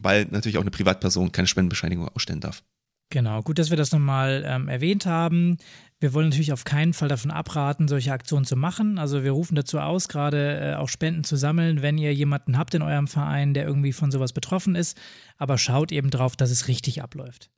weil 0.00 0.26
natürlich 0.30 0.58
auch 0.58 0.62
eine 0.62 0.70
Privatperson 0.70 1.32
keine 1.32 1.48
Spendenbescheinigung 1.48 2.08
ausstellen 2.08 2.40
darf. 2.40 2.62
Genau, 3.10 3.40
gut, 3.42 3.58
dass 3.58 3.70
wir 3.70 3.76
das 3.76 3.92
nochmal 3.92 4.44
ähm, 4.46 4.68
erwähnt 4.68 5.06
haben. 5.06 5.58
Wir 6.00 6.12
wollen 6.12 6.28
natürlich 6.28 6.52
auf 6.52 6.64
keinen 6.64 6.92
Fall 6.92 7.08
davon 7.08 7.30
abraten, 7.30 7.88
solche 7.88 8.12
Aktionen 8.12 8.44
zu 8.44 8.56
machen. 8.56 8.98
Also 8.98 9.22
wir 9.22 9.30
rufen 9.30 9.54
dazu 9.54 9.78
aus, 9.78 10.08
gerade 10.08 10.60
äh, 10.60 10.74
auch 10.74 10.88
Spenden 10.88 11.22
zu 11.24 11.36
sammeln, 11.36 11.82
wenn 11.82 11.98
ihr 11.98 12.12
jemanden 12.12 12.58
habt 12.58 12.74
in 12.74 12.82
eurem 12.82 13.06
Verein, 13.06 13.54
der 13.54 13.64
irgendwie 13.64 13.92
von 13.92 14.10
sowas 14.10 14.32
betroffen 14.32 14.74
ist. 14.74 14.98
Aber 15.38 15.56
schaut 15.56 15.92
eben 15.92 16.10
drauf, 16.10 16.36
dass 16.36 16.50
es 16.50 16.68
richtig 16.68 17.00
abläuft. 17.00 17.48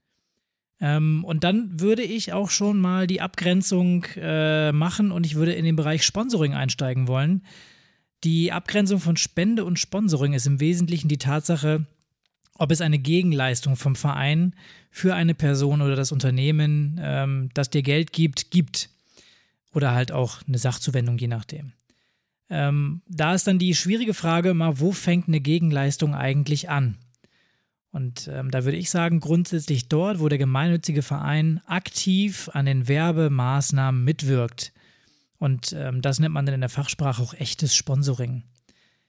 Ähm, 0.80 1.24
und 1.24 1.44
dann 1.44 1.80
würde 1.80 2.02
ich 2.02 2.32
auch 2.32 2.50
schon 2.50 2.78
mal 2.78 3.06
die 3.06 3.20
Abgrenzung 3.20 4.04
äh, 4.16 4.70
machen 4.72 5.10
und 5.10 5.26
ich 5.26 5.34
würde 5.34 5.54
in 5.54 5.64
den 5.64 5.76
Bereich 5.76 6.04
Sponsoring 6.04 6.54
einsteigen 6.54 7.08
wollen. 7.08 7.42
Die 8.22 8.52
Abgrenzung 8.52 9.00
von 9.00 9.16
Spende 9.16 9.64
und 9.64 9.78
Sponsoring 9.78 10.32
ist 10.32 10.46
im 10.46 10.60
Wesentlichen 10.60 11.08
die 11.08 11.18
Tatsache, 11.18 11.86
ob 12.58 12.70
es 12.72 12.80
eine 12.80 12.98
Gegenleistung 12.98 13.76
vom 13.76 13.96
Verein 13.96 14.54
für 14.90 15.14
eine 15.14 15.34
Person 15.34 15.80
oder 15.80 15.96
das 15.96 16.12
Unternehmen, 16.12 17.00
ähm, 17.02 17.50
das 17.54 17.70
dir 17.70 17.82
Geld 17.82 18.12
gibt, 18.12 18.50
gibt. 18.50 18.90
Oder 19.72 19.92
halt 19.92 20.12
auch 20.12 20.40
eine 20.46 20.58
Sachzuwendung, 20.58 21.18
je 21.18 21.28
nachdem. 21.28 21.72
Ähm, 22.50 23.02
da 23.06 23.34
ist 23.34 23.46
dann 23.46 23.58
die 23.58 23.74
schwierige 23.74 24.14
Frage 24.14 24.50
immer, 24.50 24.80
wo 24.80 24.92
fängt 24.92 25.28
eine 25.28 25.40
Gegenleistung 25.40 26.14
eigentlich 26.14 26.68
an? 26.68 26.96
Und 27.90 28.28
ähm, 28.32 28.50
da 28.50 28.64
würde 28.64 28.76
ich 28.76 28.90
sagen, 28.90 29.20
grundsätzlich 29.20 29.88
dort, 29.88 30.20
wo 30.20 30.28
der 30.28 30.38
gemeinnützige 30.38 31.02
Verein 31.02 31.60
aktiv 31.66 32.50
an 32.52 32.66
den 32.66 32.88
Werbemaßnahmen 32.88 34.04
mitwirkt. 34.04 34.72
Und 35.38 35.72
ähm, 35.72 36.02
das 36.02 36.18
nennt 36.18 36.34
man 36.34 36.44
dann 36.44 36.56
in 36.56 36.60
der 36.60 36.68
Fachsprache 36.68 37.22
auch 37.22 37.34
echtes 37.34 37.74
Sponsoring. 37.74 38.42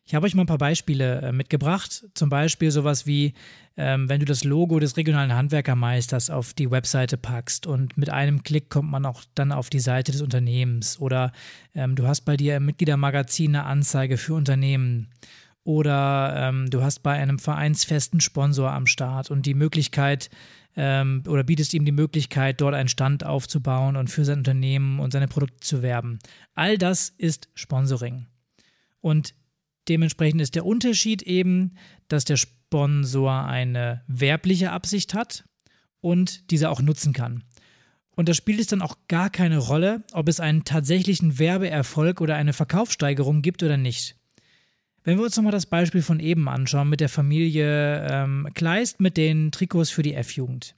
Ich 0.10 0.16
habe 0.16 0.26
euch 0.26 0.34
mal 0.34 0.42
ein 0.42 0.48
paar 0.48 0.58
Beispiele 0.58 1.22
äh, 1.22 1.32
mitgebracht. 1.32 2.04
Zum 2.16 2.30
Beispiel 2.30 2.72
sowas 2.72 3.06
wie, 3.06 3.36
ähm, 3.78 4.10
wenn 4.10 4.20
du 4.20 4.26
das 4.26 4.44
Logo 4.44 4.80
des 4.80 4.98
regionalen 4.98 5.36
Handwerkermeisters 5.36 6.32
auf 6.32 6.56
die 6.56 6.72
Webseite 6.72 7.16
packst 7.16 7.68
und 7.68 7.96
mit 7.96 8.10
einem 8.10 8.42
Klick 8.42 8.72
kommt 8.72 8.90
man 8.90 9.06
auch 9.06 9.24
dann 9.36 9.52
auf 9.52 9.70
die 9.70 9.80
Seite 9.80 10.12
des 10.12 10.24
Unternehmens. 10.24 11.00
Oder 11.00 11.32
ähm, 11.76 11.96
du 11.96 12.08
hast 12.08 12.22
bei 12.22 12.38
dir 12.38 12.58
im 12.58 12.66
Mitgliedermagazin 12.66 13.56
eine 13.56 13.66
Anzeige 13.66 14.18
für 14.18 14.34
Unternehmen. 14.34 15.12
Oder 15.64 16.34
ähm, 16.38 16.72
du 16.72 16.82
hast 16.82 17.04
bei 17.04 17.14
einem 17.14 17.38
vereinsfesten 17.38 18.20
Sponsor 18.20 18.72
am 18.72 18.88
Start 18.88 19.30
und 19.30 19.46
die 19.46 19.54
Möglichkeit, 19.54 20.32
ähm, 20.76 21.22
oder 21.28 21.44
bietest 21.44 21.76
ihm 21.76 21.86
die 21.86 21.92
Möglichkeit, 21.92 22.62
dort 22.62 22.74
einen 22.74 22.90
Stand 22.90 23.24
aufzubauen 23.28 23.96
und 23.96 24.10
für 24.10 24.26
sein 24.26 24.40
Unternehmen 24.40 25.00
und 25.00 25.14
seine 25.14 25.28
Produkte 25.28 25.60
zu 25.60 25.84
werben. 25.84 26.18
All 26.56 26.80
das 26.80 27.10
ist 27.10 27.48
Sponsoring. 27.54 28.26
Und 29.02 29.36
dementsprechend 29.90 30.42
ist 30.42 30.56
der 30.56 30.66
Unterschied 30.66 31.22
eben, 31.24 31.76
dass 32.08 32.26
der 32.26 32.38
Sponsor 32.38 33.46
eine 33.46 34.04
werbliche 34.08 34.72
Absicht 34.72 35.14
hat 35.14 35.46
und 36.02 36.52
diese 36.52 36.70
auch 36.70 36.82
nutzen 36.82 37.14
kann. 37.14 37.44
Und 38.16 38.30
da 38.30 38.34
spielt 38.34 38.60
es 38.60 38.68
dann 38.68 38.82
auch 38.82 38.98
gar 39.08 39.30
keine 39.30 39.58
Rolle, 39.58 40.04
ob 40.12 40.28
es 40.28 40.40
einen 40.40 40.66
tatsächlichen 40.66 41.40
Werbeerfolg 41.40 42.22
oder 42.22 42.36
eine 42.36 42.54
Verkaufssteigerung 42.54 43.42
gibt 43.42 43.64
oder 43.64 43.78
nicht. 43.78 44.16
Wenn 45.04 45.18
wir 45.18 45.24
uns 45.24 45.38
nochmal 45.38 45.54
das 45.54 45.66
Beispiel 45.66 46.02
von 46.02 46.20
eben 46.20 46.50
anschauen 46.50 46.90
mit 46.90 47.00
der 47.00 47.10
Familie 47.10 48.06
ähm, 48.10 48.50
Kleist 48.54 49.00
mit 49.00 49.16
den 49.18 49.52
Trikots 49.52 49.90
für 49.90 50.04
die 50.04 50.14
F-Jugend. 50.14 50.76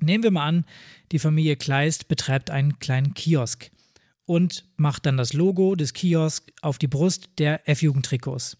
Nehmen 0.00 0.24
wir 0.24 0.30
mal 0.30 0.46
an, 0.46 0.64
die 1.12 1.18
Familie 1.18 1.56
Kleist 1.56 2.08
betreibt 2.08 2.50
einen 2.50 2.78
kleinen 2.78 3.14
Kiosk 3.14 3.70
und 4.28 4.66
macht 4.76 5.06
dann 5.06 5.16
das 5.16 5.32
Logo 5.32 5.74
des 5.74 5.94
Kiosks 5.94 6.52
auf 6.60 6.76
die 6.76 6.86
Brust 6.86 7.30
der 7.38 7.66
F-Jugend-Trikots. 7.66 8.58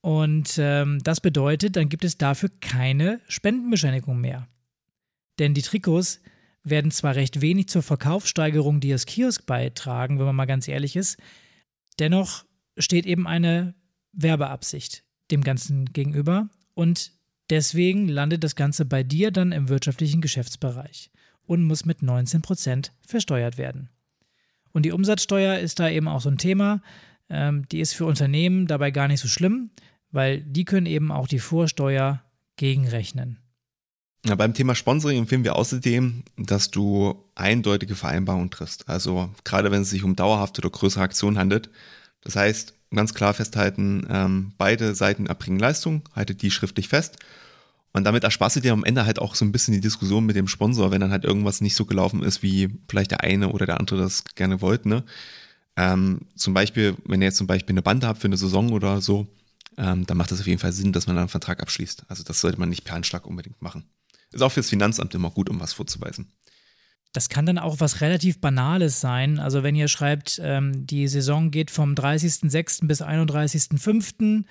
Und 0.00 0.56
ähm, 0.58 0.98
das 1.04 1.20
bedeutet, 1.20 1.76
dann 1.76 1.88
gibt 1.88 2.04
es 2.04 2.18
dafür 2.18 2.50
keine 2.60 3.20
Spendenbescheinigung 3.28 4.20
mehr. 4.20 4.48
Denn 5.38 5.54
die 5.54 5.62
Trikots 5.62 6.20
werden 6.64 6.90
zwar 6.90 7.14
recht 7.14 7.40
wenig 7.40 7.68
zur 7.68 7.84
Verkaufssteigerung 7.84 8.80
des 8.80 9.06
Kiosk 9.06 9.46
beitragen, 9.46 10.18
wenn 10.18 10.26
man 10.26 10.34
mal 10.34 10.46
ganz 10.46 10.66
ehrlich 10.66 10.96
ist, 10.96 11.16
dennoch 12.00 12.44
steht 12.76 13.06
eben 13.06 13.28
eine 13.28 13.76
Werbeabsicht 14.12 15.04
dem 15.30 15.44
Ganzen 15.44 15.92
gegenüber 15.92 16.48
und 16.74 17.12
deswegen 17.50 18.08
landet 18.08 18.42
das 18.42 18.56
Ganze 18.56 18.84
bei 18.84 19.04
dir 19.04 19.30
dann 19.30 19.52
im 19.52 19.68
wirtschaftlichen 19.68 20.20
Geschäftsbereich 20.20 21.12
und 21.46 21.62
muss 21.62 21.84
mit 21.84 22.00
19% 22.00 22.90
versteuert 23.06 23.58
werden. 23.58 23.88
Und 24.72 24.84
die 24.84 24.92
Umsatzsteuer 24.92 25.58
ist 25.58 25.80
da 25.80 25.88
eben 25.88 26.08
auch 26.08 26.20
so 26.20 26.30
ein 26.30 26.38
Thema. 26.38 26.82
Ähm, 27.28 27.68
die 27.70 27.80
ist 27.80 27.94
für 27.94 28.06
Unternehmen 28.06 28.66
dabei 28.66 28.90
gar 28.90 29.08
nicht 29.08 29.20
so 29.20 29.28
schlimm, 29.28 29.70
weil 30.10 30.40
die 30.40 30.64
können 30.64 30.86
eben 30.86 31.12
auch 31.12 31.28
die 31.28 31.38
Vorsteuer 31.38 32.22
gegenrechnen. 32.56 33.38
Ja, 34.24 34.36
beim 34.36 34.54
Thema 34.54 34.74
Sponsoring 34.74 35.18
empfehlen 35.18 35.42
wir 35.42 35.56
außerdem, 35.56 36.22
dass 36.36 36.70
du 36.70 37.24
eindeutige 37.34 37.96
Vereinbarungen 37.96 38.50
triffst. 38.50 38.88
Also 38.88 39.30
gerade 39.42 39.72
wenn 39.72 39.82
es 39.82 39.90
sich 39.90 40.04
um 40.04 40.14
dauerhafte 40.14 40.60
oder 40.60 40.70
größere 40.70 41.02
Aktionen 41.02 41.38
handelt. 41.38 41.70
Das 42.20 42.36
heißt, 42.36 42.74
ganz 42.94 43.14
klar 43.14 43.34
festhalten, 43.34 44.06
ähm, 44.08 44.52
beide 44.58 44.94
Seiten 44.94 45.26
erbringen 45.26 45.58
Leistung, 45.58 46.08
haltet 46.14 46.42
die 46.42 46.52
schriftlich 46.52 46.88
fest. 46.88 47.16
Und 47.92 48.04
damit 48.04 48.24
ersparst 48.24 48.56
du 48.56 48.60
dir 48.60 48.72
am 48.72 48.84
Ende 48.84 49.04
halt 49.04 49.18
auch 49.18 49.34
so 49.34 49.44
ein 49.44 49.52
bisschen 49.52 49.74
die 49.74 49.80
Diskussion 49.80 50.24
mit 50.24 50.36
dem 50.36 50.48
Sponsor, 50.48 50.90
wenn 50.90 51.00
dann 51.00 51.10
halt 51.10 51.24
irgendwas 51.24 51.60
nicht 51.60 51.74
so 51.74 51.84
gelaufen 51.84 52.22
ist, 52.22 52.42
wie 52.42 52.70
vielleicht 52.88 53.10
der 53.10 53.22
eine 53.22 53.50
oder 53.50 53.66
der 53.66 53.78
andere 53.78 53.98
das 53.98 54.24
gerne 54.34 54.60
wollte. 54.62 54.88
Ne? 54.88 55.04
Ähm, 55.76 56.22
zum 56.34 56.54
Beispiel, 56.54 56.96
wenn 57.04 57.20
ihr 57.20 57.26
jetzt 57.26 57.36
zum 57.36 57.46
Beispiel 57.46 57.74
eine 57.74 57.82
Bande 57.82 58.06
habt 58.06 58.20
für 58.20 58.28
eine 58.28 58.36
Saison 58.38 58.72
oder 58.72 59.00
so, 59.00 59.26
ähm, 59.76 60.06
dann 60.06 60.16
macht 60.16 60.32
es 60.32 60.40
auf 60.40 60.46
jeden 60.46 60.58
Fall 60.58 60.72
Sinn, 60.72 60.92
dass 60.92 61.06
man 61.06 61.18
einen 61.18 61.28
Vertrag 61.28 61.60
abschließt. 61.60 62.04
Also 62.08 62.22
das 62.22 62.40
sollte 62.40 62.58
man 62.58 62.68
nicht 62.68 62.84
per 62.84 62.96
Anschlag 62.96 63.26
unbedingt 63.26 63.60
machen. 63.60 63.84
Ist 64.32 64.42
auch 64.42 64.52
fürs 64.52 64.70
Finanzamt 64.70 65.14
immer 65.14 65.30
gut, 65.30 65.50
um 65.50 65.60
was 65.60 65.74
vorzuweisen. 65.74 66.32
Das 67.12 67.28
kann 67.28 67.44
dann 67.44 67.58
auch 67.58 67.80
was 67.80 68.00
relativ 68.00 68.40
Banales 68.40 69.00
sein. 69.00 69.38
Also 69.38 69.62
wenn 69.62 69.76
ihr 69.76 69.88
schreibt, 69.88 70.40
ähm, 70.42 70.86
die 70.86 71.08
Saison 71.08 71.50
geht 71.50 71.70
vom 71.70 71.92
30.06. 71.94 72.86
bis 72.86 73.02
31.05. 73.02 74.44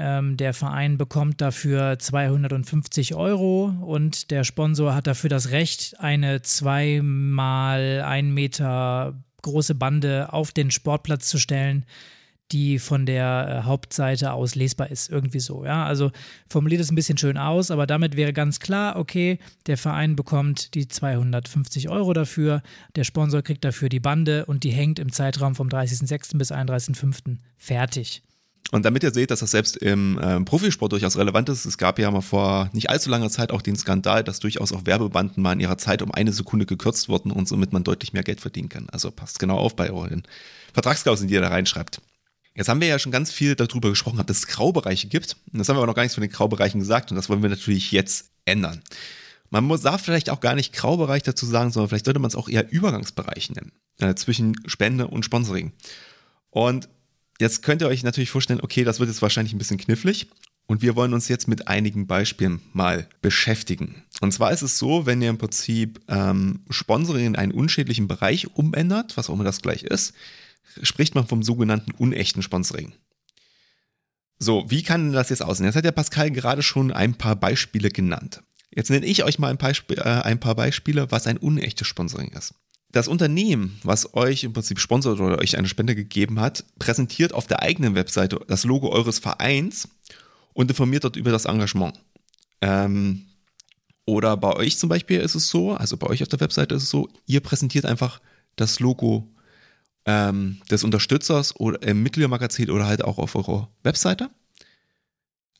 Ähm, 0.00 0.36
der 0.36 0.54
Verein 0.54 0.96
bekommt 0.96 1.40
dafür 1.40 1.98
250 1.98 3.16
Euro 3.16 3.74
und 3.82 4.30
der 4.30 4.44
Sponsor 4.44 4.94
hat 4.94 5.08
dafür 5.08 5.28
das 5.28 5.50
Recht, 5.50 5.96
eine 5.98 6.40
zweimal 6.42 8.02
ein 8.06 8.32
Meter 8.32 9.14
große 9.42 9.74
Bande 9.74 10.32
auf 10.32 10.52
den 10.52 10.70
Sportplatz 10.70 11.28
zu 11.28 11.38
stellen 11.38 11.84
die 12.52 12.78
von 12.78 13.04
der 13.04 13.62
äh, 13.62 13.66
Hauptseite 13.66 14.32
aus 14.32 14.54
lesbar 14.54 14.90
ist. 14.90 15.10
Irgendwie 15.10 15.40
so, 15.40 15.64
ja. 15.64 15.84
Also 15.84 16.10
formuliert 16.48 16.80
es 16.80 16.90
ein 16.90 16.94
bisschen 16.94 17.18
schön 17.18 17.36
aus, 17.36 17.70
aber 17.70 17.86
damit 17.86 18.16
wäre 18.16 18.32
ganz 18.32 18.60
klar, 18.60 18.96
okay, 18.96 19.38
der 19.66 19.76
Verein 19.76 20.16
bekommt 20.16 20.74
die 20.74 20.88
250 20.88 21.88
Euro 21.88 22.12
dafür, 22.12 22.62
der 22.96 23.04
Sponsor 23.04 23.42
kriegt 23.42 23.64
dafür 23.64 23.88
die 23.88 24.00
Bande 24.00 24.46
und 24.46 24.64
die 24.64 24.70
hängt 24.70 24.98
im 24.98 25.12
Zeitraum 25.12 25.54
vom 25.54 25.68
30.06. 25.68 26.38
bis 26.38 26.50
31.05. 26.50 27.36
fertig. 27.58 28.22
Und 28.70 28.84
damit 28.84 29.02
ihr 29.02 29.12
seht, 29.12 29.30
dass 29.30 29.40
das 29.40 29.50
selbst 29.50 29.78
im 29.78 30.18
äh, 30.18 30.40
Profisport 30.40 30.92
durchaus 30.92 31.16
relevant 31.16 31.48
ist, 31.48 31.64
es 31.64 31.78
gab 31.78 31.98
ja 31.98 32.10
mal 32.10 32.20
vor 32.20 32.68
nicht 32.74 32.90
allzu 32.90 33.08
langer 33.08 33.30
Zeit 33.30 33.50
auch 33.50 33.62
den 33.62 33.76
Skandal, 33.76 34.22
dass 34.22 34.40
durchaus 34.40 34.72
auch 34.72 34.84
Werbebanden 34.84 35.42
mal 35.42 35.54
in 35.54 35.60
ihrer 35.60 35.78
Zeit 35.78 36.02
um 36.02 36.12
eine 36.12 36.32
Sekunde 36.32 36.66
gekürzt 36.66 37.08
wurden 37.08 37.30
und 37.30 37.48
somit 37.48 37.72
man 37.72 37.82
deutlich 37.82 38.12
mehr 38.12 38.22
Geld 38.22 38.42
verdienen 38.42 38.68
kann. 38.68 38.88
Also 38.90 39.10
passt 39.10 39.38
genau 39.38 39.56
auf 39.56 39.74
bei 39.74 39.90
euren 39.90 40.22
Vertragsklauseln, 40.74 41.28
die 41.28 41.34
ihr 41.34 41.40
da 41.40 41.48
reinschreibt. 41.48 42.02
Jetzt 42.54 42.68
haben 42.68 42.80
wir 42.80 42.88
ja 42.88 42.98
schon 42.98 43.12
ganz 43.12 43.30
viel 43.30 43.54
darüber 43.54 43.88
gesprochen, 43.88 44.22
dass 44.26 44.36
es 44.36 44.46
Graubereiche 44.48 45.08
gibt. 45.08 45.36
Und 45.52 45.60
das 45.60 45.68
haben 45.68 45.76
wir 45.76 45.80
aber 45.80 45.86
noch 45.86 45.94
gar 45.94 46.02
nichts 46.02 46.16
von 46.16 46.22
den 46.22 46.30
Graubereichen 46.30 46.80
gesagt 46.80 47.10
und 47.10 47.16
das 47.16 47.30
wollen 47.30 47.40
wir 47.42 47.48
natürlich 47.48 47.90
jetzt 47.90 48.30
ändern. 48.44 48.82
Man 49.48 49.64
muss, 49.64 49.80
darf 49.80 50.02
vielleicht 50.02 50.28
auch 50.28 50.40
gar 50.40 50.54
nicht 50.54 50.74
Graubereich 50.74 51.22
dazu 51.22 51.46
sagen, 51.46 51.70
sondern 51.70 51.88
vielleicht 51.88 52.04
sollte 52.04 52.20
man 52.20 52.28
es 52.28 52.36
auch 52.36 52.50
eher 52.50 52.70
Übergangsbereich 52.70 53.50
nennen, 53.50 53.72
äh, 53.98 54.14
zwischen 54.14 54.56
Spende 54.66 55.06
und 55.06 55.24
Sponsoring. 55.24 55.72
Und 56.50 56.88
jetzt 57.40 57.62
könnt 57.62 57.82
ihr 57.82 57.88
euch 57.88 58.02
natürlich 58.02 58.30
vorstellen, 58.30 58.60
okay, 58.62 58.84
das 58.84 59.00
wird 59.00 59.08
jetzt 59.08 59.22
wahrscheinlich 59.22 59.52
ein 59.52 59.58
bisschen 59.58 59.78
knifflig. 59.78 60.28
Und 60.66 60.82
wir 60.82 60.96
wollen 60.96 61.14
uns 61.14 61.28
jetzt 61.28 61.48
mit 61.48 61.66
einigen 61.66 62.06
Beispielen 62.06 62.60
mal 62.74 63.08
beschäftigen. 63.22 64.02
Und 64.20 64.32
zwar 64.32 64.52
ist 64.52 64.60
es 64.60 64.78
so, 64.78 65.06
wenn 65.06 65.22
ihr 65.22 65.30
im 65.30 65.38
Prinzip 65.38 65.98
ähm, 66.08 66.60
Sponsoring 66.68 67.24
in 67.24 67.36
einen 67.36 67.52
unschädlichen 67.52 68.06
Bereich 68.06 68.54
umändert, 68.54 69.16
was 69.16 69.30
auch 69.30 69.34
immer 69.34 69.44
das 69.44 69.62
gleich 69.62 69.82
ist, 69.82 70.12
spricht 70.82 71.14
man 71.14 71.26
vom 71.26 71.42
sogenannten 71.42 71.92
unechten 71.92 72.42
Sponsoring. 72.42 72.92
So, 74.38 74.66
wie 74.68 74.82
kann 74.82 75.12
das 75.12 75.30
jetzt 75.30 75.42
aussehen? 75.42 75.64
Jetzt 75.64 75.76
hat 75.76 75.86
der 75.86 75.92
Pascal 75.92 76.30
gerade 76.30 76.62
schon 76.62 76.92
ein 76.92 77.14
paar 77.14 77.34
Beispiele 77.34 77.88
genannt. 77.88 78.42
Jetzt 78.70 78.90
nenne 78.90 79.06
ich 79.06 79.24
euch 79.24 79.38
mal 79.38 79.48
ein, 79.48 79.56
Beispiel, 79.56 79.98
äh, 79.98 80.02
ein 80.02 80.38
paar 80.38 80.54
Beispiele, 80.54 81.10
was 81.10 81.26
ein 81.26 81.38
unechtes 81.38 81.88
Sponsoring 81.88 82.28
ist. 82.32 82.54
Das 82.90 83.06
Unternehmen, 83.06 83.78
was 83.82 84.14
euch 84.14 84.44
im 84.44 84.54
Prinzip 84.54 84.78
sponsert 84.78 85.20
oder 85.20 85.38
euch 85.38 85.58
eine 85.58 85.68
Spende 85.68 85.94
gegeben 85.94 86.40
hat, 86.40 86.64
präsentiert 86.78 87.34
auf 87.34 87.46
der 87.46 87.62
eigenen 87.62 87.94
Webseite 87.94 88.40
das 88.48 88.64
Logo 88.64 88.88
eures 88.88 89.18
Vereins 89.18 89.88
und 90.54 90.70
informiert 90.70 91.04
dort 91.04 91.16
über 91.16 91.30
das 91.30 91.44
Engagement. 91.44 92.00
Ähm, 92.62 93.26
oder 94.06 94.38
bei 94.38 94.54
euch 94.56 94.78
zum 94.78 94.88
Beispiel 94.88 95.20
ist 95.20 95.34
es 95.34 95.48
so, 95.48 95.74
also 95.74 95.98
bei 95.98 96.06
euch 96.06 96.22
auf 96.22 96.28
der 96.28 96.40
Webseite 96.40 96.74
ist 96.74 96.84
es 96.84 96.90
so, 96.90 97.10
ihr 97.26 97.40
präsentiert 97.40 97.84
einfach 97.84 98.20
das 98.56 98.80
Logo 98.80 99.28
ähm, 100.06 100.62
des 100.70 100.82
Unterstützers 100.82 101.54
oder 101.60 101.82
im 101.82 102.02
Mitgliedermagazin 102.02 102.70
oder 102.70 102.86
halt 102.86 103.04
auch 103.04 103.18
auf 103.18 103.34
eurer 103.36 103.68
Webseite. 103.82 104.30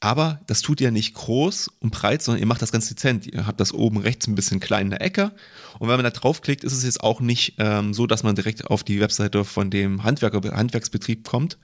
Aber 0.00 0.40
das 0.46 0.62
tut 0.62 0.80
ihr 0.80 0.92
nicht 0.92 1.14
groß 1.14 1.70
und 1.80 1.90
breit, 1.90 2.22
sondern 2.22 2.40
ihr 2.40 2.46
macht 2.46 2.62
das 2.62 2.70
ganz 2.70 2.88
dezent. 2.88 3.26
Ihr 3.26 3.46
habt 3.46 3.58
das 3.58 3.72
oben 3.72 3.98
rechts 3.98 4.28
ein 4.28 4.37
bisschen 4.37 4.61
klein 4.61 4.87
in 4.87 4.90
der 4.90 5.02
Ecke. 5.02 5.32
Und 5.80 5.88
wenn 5.88 5.96
man 5.96 6.04
da 6.04 6.11
draufklickt, 6.11 6.62
ist 6.62 6.72
es 6.72 6.84
jetzt 6.84 7.02
auch 7.02 7.20
nicht 7.20 7.54
ähm, 7.58 7.92
so, 7.92 8.06
dass 8.06 8.22
man 8.22 8.37
direkt 8.37 8.66
auf 8.68 8.84
die 8.84 9.00
Webseite 9.00 9.44
von 9.44 9.70
dem 9.70 10.04
Handwerker, 10.04 10.40
Handwerksbetrieb 10.56 11.24
kommt, 11.24 11.58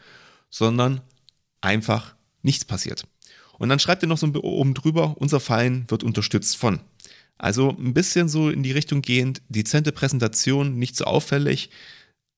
sondern 0.50 1.00
einfach 1.60 2.16
nichts 2.42 2.64
passiert. 2.64 3.06
Und 3.58 3.68
dann 3.68 3.78
schreibt 3.78 4.02
ihr 4.02 4.08
noch 4.08 4.18
so 4.18 4.26
oben 4.34 4.74
drüber, 4.74 5.14
unser 5.18 5.38
Verein 5.38 5.84
wird 5.88 6.02
unterstützt 6.02 6.56
von. 6.56 6.80
Also 7.38 7.70
ein 7.70 7.94
bisschen 7.94 8.28
so 8.28 8.50
in 8.50 8.62
die 8.62 8.72
Richtung 8.72 9.00
gehend, 9.02 9.42
dezente 9.48 9.92
Präsentation, 9.92 10.76
nicht 10.76 10.96
so 10.96 11.04
auffällig, 11.04 11.70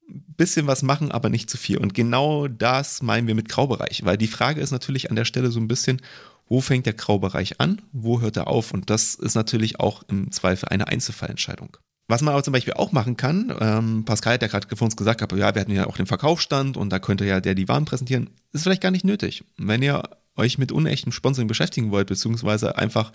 bisschen 0.08 0.66
was 0.66 0.82
machen, 0.82 1.10
aber 1.10 1.28
nicht 1.28 1.50
zu 1.50 1.56
viel. 1.56 1.78
Und 1.78 1.94
genau 1.94 2.48
das 2.48 3.02
meinen 3.02 3.26
wir 3.26 3.34
mit 3.34 3.48
Graubereich, 3.48 4.04
weil 4.04 4.16
die 4.16 4.26
Frage 4.26 4.60
ist 4.60 4.70
natürlich 4.70 5.10
an 5.10 5.16
der 5.16 5.24
Stelle 5.24 5.50
so 5.50 5.60
ein 5.60 5.68
bisschen, 5.68 6.00
wo 6.48 6.60
fängt 6.60 6.86
der 6.86 6.92
Graubereich 6.92 7.60
an, 7.60 7.82
wo 7.92 8.20
hört 8.20 8.36
er 8.36 8.46
auf? 8.46 8.72
Und 8.72 8.90
das 8.90 9.14
ist 9.14 9.34
natürlich 9.34 9.80
auch 9.80 10.02
im 10.08 10.30
Zweifel 10.30 10.68
eine 10.68 10.86
Einzelfallentscheidung. 10.86 11.76
Was 12.08 12.22
man 12.22 12.34
aber 12.34 12.44
zum 12.44 12.52
Beispiel 12.52 12.74
auch 12.74 12.92
machen 12.92 13.16
kann, 13.16 13.52
ähm, 13.58 14.04
Pascal 14.04 14.34
hat 14.34 14.42
ja 14.42 14.48
gerade 14.48 14.76
vor 14.76 14.84
uns 14.84 14.96
gesagt, 14.96 15.22
aber 15.22 15.36
ja, 15.36 15.54
wir 15.54 15.60
hatten 15.60 15.72
ja 15.72 15.88
auch 15.88 15.96
den 15.96 16.06
Verkaufsstand 16.06 16.76
und 16.76 16.90
da 16.90 17.00
könnte 17.00 17.24
ja 17.24 17.40
der 17.40 17.56
die 17.56 17.66
Waren 17.66 17.84
präsentieren, 17.84 18.30
ist 18.52 18.62
vielleicht 18.62 18.82
gar 18.82 18.92
nicht 18.92 19.04
nötig. 19.04 19.44
Wenn 19.56 19.82
ihr 19.82 20.04
euch 20.36 20.58
mit 20.58 20.72
unechtem 20.72 21.12
Sponsoring 21.12 21.48
beschäftigen 21.48 21.90
wollt, 21.90 22.08
beziehungsweise 22.08 22.76
einfach 22.76 23.12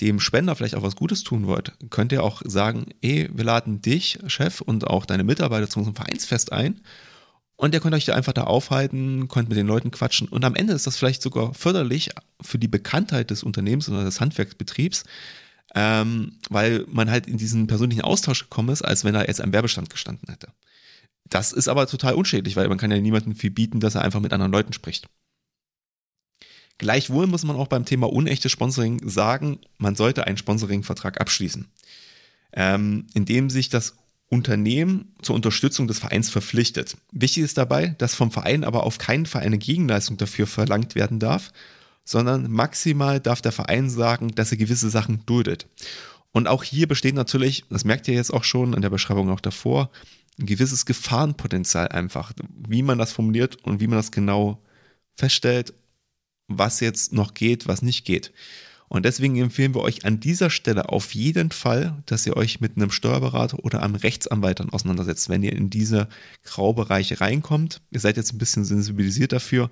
dem 0.00 0.20
Spender 0.20 0.56
vielleicht 0.56 0.74
auch 0.74 0.82
was 0.82 0.96
Gutes 0.96 1.22
tun 1.22 1.46
wollt, 1.46 1.72
könnt 1.90 2.12
ihr 2.12 2.22
auch 2.22 2.42
sagen, 2.44 2.86
ey, 3.00 3.28
wir 3.32 3.44
laden 3.44 3.82
dich, 3.82 4.18
Chef, 4.26 4.60
und 4.60 4.86
auch 4.86 5.06
deine 5.06 5.24
Mitarbeiter 5.24 5.68
zu 5.68 5.78
unserem 5.78 5.96
Vereinsfest 5.96 6.52
ein. 6.52 6.80
Und 7.56 7.74
ihr 7.74 7.80
könnt 7.80 7.94
euch 7.94 8.06
da 8.06 8.14
einfach 8.14 8.32
da 8.32 8.44
aufhalten, 8.44 9.28
könnt 9.28 9.48
mit 9.48 9.56
den 9.56 9.68
Leuten 9.68 9.92
quatschen. 9.92 10.26
Und 10.26 10.44
am 10.44 10.56
Ende 10.56 10.72
ist 10.72 10.86
das 10.86 10.96
vielleicht 10.96 11.22
sogar 11.22 11.54
förderlich 11.54 12.10
für 12.40 12.58
die 12.58 12.68
Bekanntheit 12.68 13.30
des 13.30 13.44
Unternehmens 13.44 13.88
oder 13.88 14.02
des 14.02 14.20
Handwerksbetriebs, 14.20 15.04
ähm, 15.74 16.38
weil 16.50 16.84
man 16.88 17.10
halt 17.10 17.28
in 17.28 17.36
diesen 17.36 17.66
persönlichen 17.68 18.02
Austausch 18.02 18.42
gekommen 18.42 18.70
ist, 18.70 18.82
als 18.82 19.04
wenn 19.04 19.14
er 19.14 19.28
jetzt 19.28 19.40
am 19.40 19.52
Werbestand 19.52 19.90
gestanden 19.90 20.28
hätte. 20.28 20.48
Das 21.28 21.52
ist 21.52 21.68
aber 21.68 21.86
total 21.86 22.14
unschädlich, 22.14 22.56
weil 22.56 22.68
man 22.68 22.78
kann 22.78 22.90
ja 22.90 23.00
niemandem 23.00 23.34
viel 23.36 23.50
bieten, 23.50 23.80
dass 23.80 23.94
er 23.94 24.02
einfach 24.02 24.20
mit 24.20 24.32
anderen 24.32 24.52
Leuten 24.52 24.72
spricht. 24.72 25.06
Gleichwohl 26.82 27.28
muss 27.28 27.44
man 27.44 27.54
auch 27.54 27.68
beim 27.68 27.84
Thema 27.84 28.12
unechtes 28.12 28.50
Sponsoring 28.50 29.08
sagen, 29.08 29.60
man 29.78 29.94
sollte 29.94 30.26
einen 30.26 30.36
Sponsoringvertrag 30.36 31.20
abschließen, 31.20 31.68
ähm, 32.54 33.06
in 33.14 33.24
dem 33.24 33.50
sich 33.50 33.68
das 33.68 33.94
Unternehmen 34.28 35.14
zur 35.22 35.36
Unterstützung 35.36 35.86
des 35.86 36.00
Vereins 36.00 36.28
verpflichtet. 36.28 36.96
Wichtig 37.12 37.44
ist 37.44 37.56
dabei, 37.56 37.94
dass 37.98 38.16
vom 38.16 38.32
Verein 38.32 38.64
aber 38.64 38.82
auf 38.82 38.98
keinen 38.98 39.26
Fall 39.26 39.42
eine 39.42 39.58
Gegenleistung 39.58 40.16
dafür 40.16 40.48
verlangt 40.48 40.96
werden 40.96 41.20
darf, 41.20 41.52
sondern 42.04 42.50
maximal 42.50 43.20
darf 43.20 43.40
der 43.40 43.52
Verein 43.52 43.88
sagen, 43.88 44.34
dass 44.34 44.50
er 44.50 44.58
gewisse 44.58 44.90
Sachen 44.90 45.24
duldet. 45.24 45.68
Und 46.32 46.48
auch 46.48 46.64
hier 46.64 46.88
besteht 46.88 47.14
natürlich, 47.14 47.62
das 47.70 47.84
merkt 47.84 48.08
ihr 48.08 48.14
jetzt 48.14 48.34
auch 48.34 48.42
schon 48.42 48.74
an 48.74 48.82
der 48.82 48.90
Beschreibung 48.90 49.30
auch 49.30 49.38
davor, 49.38 49.92
ein 50.36 50.46
gewisses 50.46 50.84
Gefahrenpotenzial 50.84 51.86
einfach, 51.86 52.32
wie 52.68 52.82
man 52.82 52.98
das 52.98 53.12
formuliert 53.12 53.58
und 53.62 53.78
wie 53.78 53.86
man 53.86 53.98
das 53.98 54.10
genau 54.10 54.58
feststellt, 55.14 55.74
was 56.58 56.80
jetzt 56.80 57.12
noch 57.12 57.34
geht, 57.34 57.68
was 57.68 57.82
nicht 57.82 58.04
geht. 58.04 58.32
Und 58.88 59.06
deswegen 59.06 59.36
empfehlen 59.36 59.74
wir 59.74 59.80
euch 59.80 60.04
an 60.04 60.20
dieser 60.20 60.50
Stelle 60.50 60.90
auf 60.90 61.14
jeden 61.14 61.50
Fall, 61.50 62.02
dass 62.04 62.26
ihr 62.26 62.36
euch 62.36 62.60
mit 62.60 62.76
einem 62.76 62.90
Steuerberater 62.90 63.64
oder 63.64 63.82
einem 63.82 63.94
Rechtsanwalt 63.94 64.60
dann 64.60 64.68
auseinandersetzt, 64.68 65.30
wenn 65.30 65.42
ihr 65.42 65.54
in 65.54 65.70
diese 65.70 66.08
Graubereiche 66.44 67.18
reinkommt. 67.18 67.80
Ihr 67.90 68.00
seid 68.00 68.18
jetzt 68.18 68.34
ein 68.34 68.38
bisschen 68.38 68.66
sensibilisiert 68.66 69.32
dafür, 69.32 69.70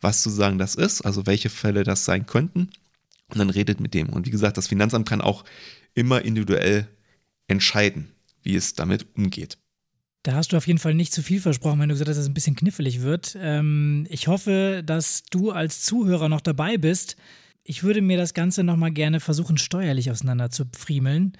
was 0.00 0.22
zu 0.22 0.30
sagen 0.30 0.58
das 0.58 0.76
ist, 0.76 1.02
also 1.02 1.26
welche 1.26 1.50
Fälle 1.50 1.82
das 1.82 2.04
sein 2.04 2.26
könnten. 2.26 2.70
Und 3.30 3.38
dann 3.38 3.50
redet 3.50 3.80
mit 3.80 3.92
dem. 3.92 4.08
Und 4.10 4.26
wie 4.26 4.30
gesagt, 4.30 4.56
das 4.56 4.68
Finanzamt 4.68 5.08
kann 5.08 5.20
auch 5.20 5.44
immer 5.94 6.22
individuell 6.22 6.86
entscheiden, 7.48 8.12
wie 8.42 8.54
es 8.54 8.74
damit 8.74 9.06
umgeht. 9.16 9.58
Da 10.22 10.34
hast 10.34 10.52
du 10.52 10.56
auf 10.58 10.66
jeden 10.66 10.78
Fall 10.78 10.94
nicht 10.94 11.12
zu 11.14 11.22
viel 11.22 11.40
versprochen, 11.40 11.80
wenn 11.80 11.88
du 11.88 11.94
gesagt 11.94 12.10
hast, 12.10 12.16
dass 12.16 12.24
es 12.24 12.30
ein 12.30 12.34
bisschen 12.34 12.56
knifflig 12.56 13.00
wird. 13.00 13.38
Ähm, 13.40 14.06
ich 14.10 14.28
hoffe, 14.28 14.82
dass 14.84 15.22
du 15.30 15.50
als 15.50 15.82
Zuhörer 15.82 16.28
noch 16.28 16.42
dabei 16.42 16.76
bist. 16.76 17.16
Ich 17.64 17.82
würde 17.82 18.02
mir 18.02 18.18
das 18.18 18.34
Ganze 18.34 18.62
nochmal 18.62 18.90
gerne 18.90 19.20
versuchen, 19.20 19.56
steuerlich 19.56 20.10
auseinander 20.10 20.50
zu 20.50 20.64
friemeln. 20.76 21.32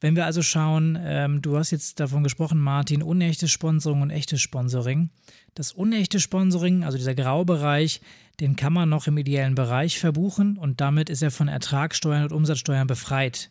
Wenn 0.00 0.16
wir 0.16 0.24
also 0.24 0.42
schauen, 0.42 0.98
ähm, 1.00 1.42
du 1.42 1.56
hast 1.56 1.70
jetzt 1.70 2.00
davon 2.00 2.24
gesprochen, 2.24 2.58
Martin, 2.58 3.02
unechtes 3.02 3.50
Sponsoring 3.50 4.00
und 4.00 4.10
echtes 4.10 4.40
Sponsoring. 4.40 5.10
Das 5.54 5.72
unechte 5.72 6.20
Sponsoring, 6.20 6.84
also 6.84 6.96
dieser 6.96 7.14
Graubereich, 7.14 8.00
den 8.40 8.56
kann 8.56 8.72
man 8.72 8.88
noch 8.88 9.06
im 9.06 9.18
ideellen 9.18 9.54
Bereich 9.54 9.98
verbuchen 9.98 10.56
und 10.56 10.80
damit 10.80 11.10
ist 11.10 11.22
er 11.22 11.30
von 11.30 11.48
Ertragssteuern 11.48 12.24
und 12.24 12.32
Umsatzsteuern 12.32 12.86
befreit. 12.86 13.50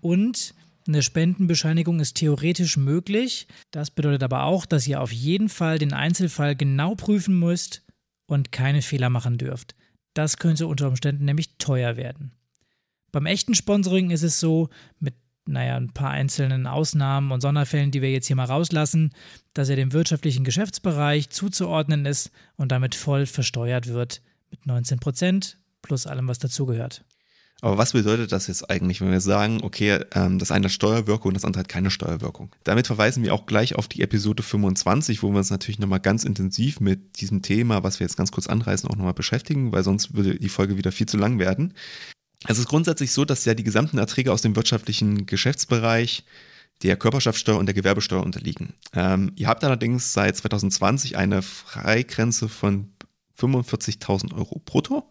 Und 0.00 0.54
eine 0.86 1.02
Spendenbescheinigung 1.02 2.00
ist 2.00 2.16
theoretisch 2.16 2.76
möglich. 2.76 3.46
Das 3.70 3.90
bedeutet 3.90 4.22
aber 4.22 4.44
auch, 4.44 4.66
dass 4.66 4.86
ihr 4.86 5.00
auf 5.00 5.12
jeden 5.12 5.48
Fall 5.48 5.78
den 5.78 5.92
Einzelfall 5.92 6.56
genau 6.56 6.94
prüfen 6.94 7.38
müsst 7.38 7.82
und 8.26 8.52
keine 8.52 8.82
Fehler 8.82 9.10
machen 9.10 9.38
dürft. 9.38 9.74
Das 10.14 10.36
könnte 10.36 10.66
unter 10.66 10.88
Umständen 10.88 11.24
nämlich 11.24 11.58
teuer 11.58 11.96
werden. 11.96 12.32
Beim 13.12 13.26
echten 13.26 13.54
Sponsoring 13.54 14.10
ist 14.10 14.22
es 14.22 14.40
so, 14.40 14.68
mit 14.98 15.14
naja, 15.46 15.76
ein 15.76 15.92
paar 15.92 16.10
einzelnen 16.10 16.66
Ausnahmen 16.66 17.32
und 17.32 17.40
Sonderfällen, 17.40 17.90
die 17.90 18.02
wir 18.02 18.12
jetzt 18.12 18.26
hier 18.26 18.36
mal 18.36 18.44
rauslassen, 18.44 19.10
dass 19.52 19.68
er 19.68 19.76
dem 19.76 19.92
wirtschaftlichen 19.92 20.44
Geschäftsbereich 20.44 21.30
zuzuordnen 21.30 22.06
ist 22.06 22.30
und 22.56 22.70
damit 22.70 22.94
voll 22.94 23.26
versteuert 23.26 23.88
wird 23.88 24.22
mit 24.50 24.66
19 24.66 25.00
Prozent 25.00 25.58
plus 25.82 26.06
allem, 26.06 26.28
was 26.28 26.38
dazugehört. 26.38 27.04
Aber 27.62 27.78
was 27.78 27.92
bedeutet 27.92 28.32
das 28.32 28.46
jetzt 28.46 28.70
eigentlich, 28.70 29.00
wenn 29.00 29.10
wir 29.10 29.20
sagen, 29.20 29.60
okay, 29.62 30.00
ähm, 30.14 30.38
das 30.38 30.50
eine 30.50 30.66
hat 30.66 30.72
Steuerwirkung 30.72 31.28
und 31.28 31.34
das 31.34 31.44
andere 31.44 31.60
hat 31.60 31.68
keine 31.68 31.90
Steuerwirkung? 31.90 32.54
Damit 32.64 32.86
verweisen 32.86 33.22
wir 33.22 33.34
auch 33.34 33.46
gleich 33.46 33.74
auf 33.74 33.88
die 33.88 34.02
Episode 34.02 34.42
25, 34.42 35.22
wo 35.22 35.30
wir 35.30 35.38
uns 35.38 35.50
natürlich 35.50 35.78
nochmal 35.78 36.00
ganz 36.00 36.24
intensiv 36.24 36.80
mit 36.80 37.20
diesem 37.20 37.42
Thema, 37.42 37.82
was 37.82 38.00
wir 38.00 38.06
jetzt 38.06 38.16
ganz 38.16 38.32
kurz 38.32 38.46
anreißen, 38.46 38.88
auch 38.88 38.96
nochmal 38.96 39.14
beschäftigen, 39.14 39.72
weil 39.72 39.84
sonst 39.84 40.14
würde 40.14 40.38
die 40.38 40.48
Folge 40.48 40.76
wieder 40.76 40.92
viel 40.92 41.06
zu 41.06 41.18
lang 41.18 41.38
werden. 41.38 41.74
Es 42.46 42.58
ist 42.58 42.68
grundsätzlich 42.68 43.12
so, 43.12 43.24
dass 43.24 43.44
ja 43.44 43.54
die 43.54 43.64
gesamten 43.64 43.98
Erträge 43.98 44.32
aus 44.32 44.42
dem 44.42 44.56
wirtschaftlichen 44.56 45.26
Geschäftsbereich 45.26 46.24
der 46.82 46.96
Körperschaftssteuer 46.96 47.58
und 47.58 47.66
der 47.66 47.74
Gewerbesteuer 47.74 48.22
unterliegen. 48.22 48.72
Ähm, 48.94 49.32
ihr 49.36 49.48
habt 49.48 49.62
allerdings 49.64 50.14
seit 50.14 50.36
2020 50.36 51.18
eine 51.18 51.42
Freigrenze 51.42 52.48
von 52.48 52.88
45.000 53.38 54.34
Euro 54.34 54.60
brutto. 54.64 55.10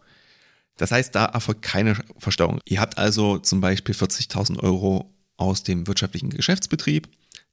Das 0.80 0.92
heißt, 0.92 1.14
da 1.14 1.26
erfolgt 1.26 1.60
keine 1.60 1.94
Versteuerung. 2.16 2.58
Ihr 2.64 2.80
habt 2.80 2.96
also 2.96 3.36
zum 3.36 3.60
Beispiel 3.60 3.94
40.000 3.94 4.60
Euro 4.60 5.12
aus 5.36 5.62
dem 5.62 5.86
wirtschaftlichen 5.86 6.30
Geschäftsbetrieb, 6.30 7.06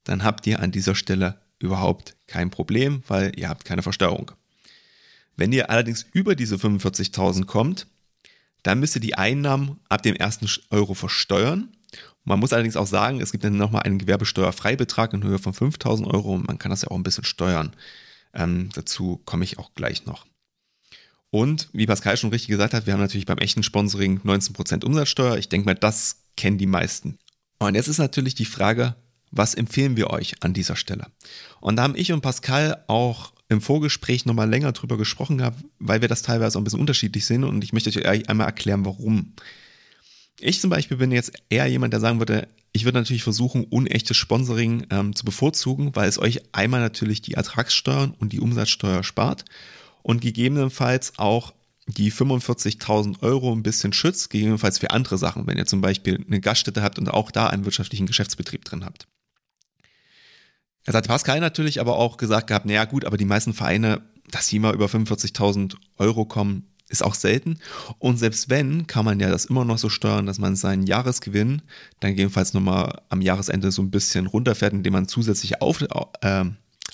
dann 0.05 0.23
habt 0.23 0.47
ihr 0.47 0.61
an 0.61 0.71
dieser 0.71 0.95
Stelle 0.95 1.37
überhaupt 1.59 2.15
kein 2.27 2.51
Problem, 2.51 3.03
weil 3.09 3.37
ihr 3.37 3.49
habt 3.49 3.65
keine 3.65 3.81
Versteuerung. 3.81 4.31
Wenn 5.35 5.51
ihr 5.51 5.69
allerdings 5.69 6.05
über 6.13 6.35
diese 6.35 6.55
45.000 6.55 7.43
kommt, 7.43 7.87
dann 8.63 8.79
müsst 8.79 8.95
ihr 8.95 9.01
die 9.01 9.15
Einnahmen 9.15 9.77
ab 9.89 10.03
dem 10.03 10.15
ersten 10.15 10.47
Euro 10.69 10.93
versteuern. 10.93 11.75
Man 12.23 12.39
muss 12.39 12.53
allerdings 12.53 12.77
auch 12.77 12.87
sagen, 12.87 13.19
es 13.19 13.33
gibt 13.33 13.43
dann 13.43 13.57
nochmal 13.57 13.83
einen 13.83 13.97
Gewerbesteuerfreibetrag 13.97 15.11
in 15.11 15.23
Höhe 15.23 15.37
von 15.37 15.51
5000 15.51 16.07
Euro 16.07 16.33
und 16.33 16.47
man 16.47 16.59
kann 16.59 16.69
das 16.69 16.83
ja 16.83 16.91
auch 16.91 16.95
ein 16.95 17.03
bisschen 17.03 17.25
steuern. 17.25 17.75
Ähm, 18.33 18.69
dazu 18.73 19.21
komme 19.25 19.43
ich 19.43 19.59
auch 19.59 19.73
gleich 19.73 20.05
noch. 20.05 20.25
Und 21.29 21.69
wie 21.73 21.85
Pascal 21.85 22.17
schon 22.17 22.29
richtig 22.29 22.49
gesagt 22.49 22.73
hat, 22.73 22.85
wir 22.85 22.93
haben 22.93 23.01
natürlich 23.01 23.25
beim 23.25 23.37
echten 23.37 23.63
Sponsoring 23.63 24.21
19% 24.23 24.85
Umsatzsteuer. 24.85 25.37
Ich 25.37 25.49
denke 25.49 25.65
mal, 25.65 25.75
das 25.75 26.23
kennen 26.37 26.57
die 26.57 26.67
meisten. 26.67 27.17
Und 27.59 27.75
jetzt 27.75 27.87
ist 27.87 27.97
natürlich 27.97 28.35
die 28.35 28.45
Frage, 28.45 28.95
was 29.31 29.55
empfehlen 29.55 29.97
wir 29.97 30.09
euch 30.09 30.41
an 30.41 30.53
dieser 30.53 30.75
Stelle? 30.75 31.07
Und 31.59 31.75
da 31.75 31.83
haben 31.83 31.95
ich 31.95 32.11
und 32.11 32.21
Pascal 32.21 32.83
auch 32.87 33.33
im 33.49 33.61
Vorgespräch 33.61 34.25
nochmal 34.25 34.49
länger 34.49 34.71
drüber 34.71 34.97
gesprochen 34.97 35.37
gehabt, 35.37 35.63
weil 35.79 36.01
wir 36.01 36.07
das 36.07 36.21
teilweise 36.21 36.57
auch 36.57 36.61
ein 36.61 36.63
bisschen 36.63 36.79
unterschiedlich 36.79 37.25
sehen 37.25 37.43
und 37.43 37.63
ich 37.63 37.73
möchte 37.73 37.89
euch 37.89 38.29
einmal 38.29 38.47
erklären, 38.47 38.85
warum. 38.85 39.33
Ich 40.39 40.61
zum 40.61 40.69
Beispiel 40.69 40.97
bin 40.97 41.11
jetzt 41.11 41.31
eher 41.49 41.65
jemand, 41.67 41.93
der 41.93 41.99
sagen 41.99 42.19
würde, 42.19 42.47
ich 42.73 42.85
würde 42.85 42.99
natürlich 42.99 43.23
versuchen, 43.23 43.63
unechtes 43.63 44.17
Sponsoring 44.17 44.85
ähm, 44.91 45.15
zu 45.15 45.25
bevorzugen, 45.25 45.95
weil 45.95 46.07
es 46.09 46.19
euch 46.19 46.41
einmal 46.53 46.81
natürlich 46.81 47.21
die 47.21 47.33
Ertragssteuern 47.33 48.13
und 48.19 48.33
die 48.33 48.39
Umsatzsteuer 48.39 49.03
spart 49.03 49.45
und 50.07 50.21
gegebenenfalls 50.21 51.11
auch 51.17 51.53
die 51.85 52.13
45.000 52.13 53.21
Euro 53.23 53.51
ein 53.51 53.61
bisschen 53.61 53.91
schützt, 53.91 54.29
gegebenenfalls 54.29 54.79
für 54.79 54.91
andere 54.91 55.17
Sachen, 55.17 55.47
wenn 55.47 55.57
ihr 55.57 55.65
zum 55.65 55.81
Beispiel 55.81 56.23
eine 56.25 56.39
Gaststätte 56.39 56.81
habt 56.81 56.97
und 56.97 57.09
auch 57.09 57.29
da 57.29 57.47
einen 57.47 57.65
wirtschaftlichen 57.65 58.05
Geschäftsbetrieb 58.05 58.63
drin 58.63 58.85
habt. 58.85 59.05
Es 60.85 60.95
hat 60.95 61.09
Pascal 61.09 61.41
natürlich 61.41 61.81
aber 61.81 61.97
auch 61.97 62.15
gesagt 62.15 62.47
gehabt, 62.47 62.65
naja 62.65 62.85
gut, 62.85 63.03
aber 63.03 63.17
die 63.17 63.25
meisten 63.25 63.53
Vereine, 63.53 64.01
dass 64.31 64.47
sie 64.47 64.59
mal 64.59 64.73
über 64.73 64.85
45.000 64.85 65.75
Euro 65.97 66.23
kommen, 66.23 66.73
ist 66.87 67.03
auch 67.03 67.15
selten. 67.15 67.59
Und 67.99 68.15
selbst 68.15 68.49
wenn, 68.49 68.87
kann 68.87 69.03
man 69.03 69.19
ja 69.19 69.29
das 69.29 69.43
immer 69.43 69.65
noch 69.65 69.77
so 69.77 69.89
steuern, 69.89 70.25
dass 70.25 70.39
man 70.39 70.55
seinen 70.55 70.87
Jahresgewinn 70.87 71.63
dann 71.99 72.11
gegebenenfalls 72.11 72.53
nochmal 72.53 73.01
am 73.09 73.19
Jahresende 73.19 73.71
so 73.71 73.81
ein 73.81 73.91
bisschen 73.91 74.25
runterfährt, 74.25 74.71
indem 74.71 74.93
man 74.93 75.09
zusätzliche 75.09 75.61
Auf, 75.61 75.81
äh, 75.81 76.45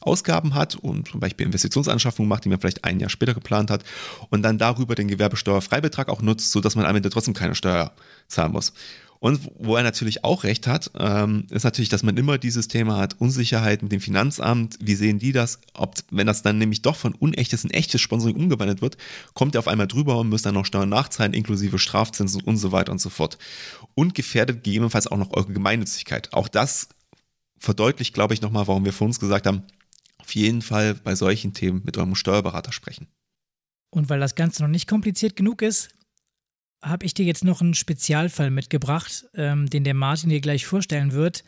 Ausgaben 0.05 0.53
hat 0.53 0.75
und 0.75 1.09
zum 1.09 1.19
Beispiel 1.19 1.45
Investitionsanschaffungen 1.45 2.29
macht, 2.29 2.45
die 2.45 2.49
man 2.49 2.59
vielleicht 2.59 2.83
ein 2.83 2.99
Jahr 2.99 3.09
später 3.09 3.33
geplant 3.33 3.71
hat 3.71 3.83
und 4.29 4.43
dann 4.43 4.57
darüber 4.57 4.95
den 4.95 5.07
Gewerbesteuerfreibetrag 5.07 6.09
auch 6.09 6.21
nutzt, 6.21 6.51
sodass 6.51 6.75
man 6.75 6.85
am 6.85 6.95
Ende 6.95 7.09
trotzdem 7.09 7.33
keine 7.33 7.55
Steuer 7.55 7.93
zahlen 8.27 8.51
muss. 8.51 8.73
Und 9.23 9.39
wo 9.57 9.77
er 9.77 9.83
natürlich 9.83 10.25
auch 10.25 10.43
recht 10.43 10.67
hat, 10.67 10.91
ähm, 10.99 11.47
ist 11.49 11.63
natürlich, 11.63 11.87
dass 11.87 12.03
man 12.03 12.17
immer 12.17 12.37
dieses 12.37 12.67
Thema 12.67 12.97
hat, 12.97 13.21
Unsicherheit 13.21 13.81
mit 13.81 13.93
dem 13.93 14.01
Finanzamt, 14.01 14.77
wie 14.81 14.95
sehen 14.95 15.17
die 15.17 15.31
das, 15.31 15.59
ob, 15.73 15.95
wenn 16.11 16.27
das 16.27 16.41
dann 16.41 16.57
nämlich 16.57 16.81
doch 16.81 16.97
von 16.97 17.15
unechtes 17.15 17.63
in 17.63 17.69
echtes 17.69 18.01
Sponsoring 18.01 18.35
umgewandelt 18.35 18.81
wird, 18.81 18.97
kommt 19.33 19.55
er 19.55 19.59
auf 19.59 19.69
einmal 19.69 19.87
drüber 19.87 20.17
und 20.17 20.27
muss 20.27 20.41
dann 20.41 20.55
noch 20.55 20.65
Steuern 20.65 20.89
nachzahlen, 20.89 21.31
inklusive 21.31 21.79
Strafzinsen 21.79 22.41
und 22.41 22.57
so 22.57 22.73
weiter 22.73 22.91
und 22.91 22.99
so 22.99 23.09
fort. 23.09 23.37
Und 23.95 24.13
gefährdet 24.13 24.61
gegebenenfalls 24.61 25.07
auch 25.07 25.15
noch 25.15 25.31
eure 25.31 25.53
Gemeinnützigkeit. 25.53 26.33
Auch 26.33 26.49
das 26.49 26.89
verdeutlicht, 27.57 28.13
glaube 28.13 28.33
ich, 28.33 28.41
nochmal, 28.41 28.67
warum 28.67 28.83
wir 28.83 28.91
vor 28.91 29.07
uns 29.07 29.21
gesagt 29.21 29.47
haben, 29.47 29.63
auf 30.23 30.33
jeden 30.35 30.61
Fall 30.61 30.93
bei 30.95 31.15
solchen 31.15 31.53
Themen 31.53 31.81
mit 31.83 31.97
eurem 31.97 32.15
Steuerberater 32.15 32.71
sprechen. 32.71 33.07
Und 33.93 34.09
weil 34.09 34.21
das 34.21 34.35
Ganze 34.35 34.63
noch 34.63 34.69
nicht 34.69 34.87
kompliziert 34.87 35.35
genug 35.35 35.61
ist, 35.61 35.89
habe 36.81 37.05
ich 37.05 37.13
dir 37.13 37.25
jetzt 37.25 37.43
noch 37.43 37.61
einen 37.61 37.73
Spezialfall 37.73 38.49
mitgebracht, 38.49 39.25
ähm, 39.35 39.69
den 39.69 39.83
der 39.83 39.93
Martin 39.93 40.29
dir 40.29 40.41
gleich 40.41 40.65
vorstellen 40.65 41.11
wird. 41.11 41.43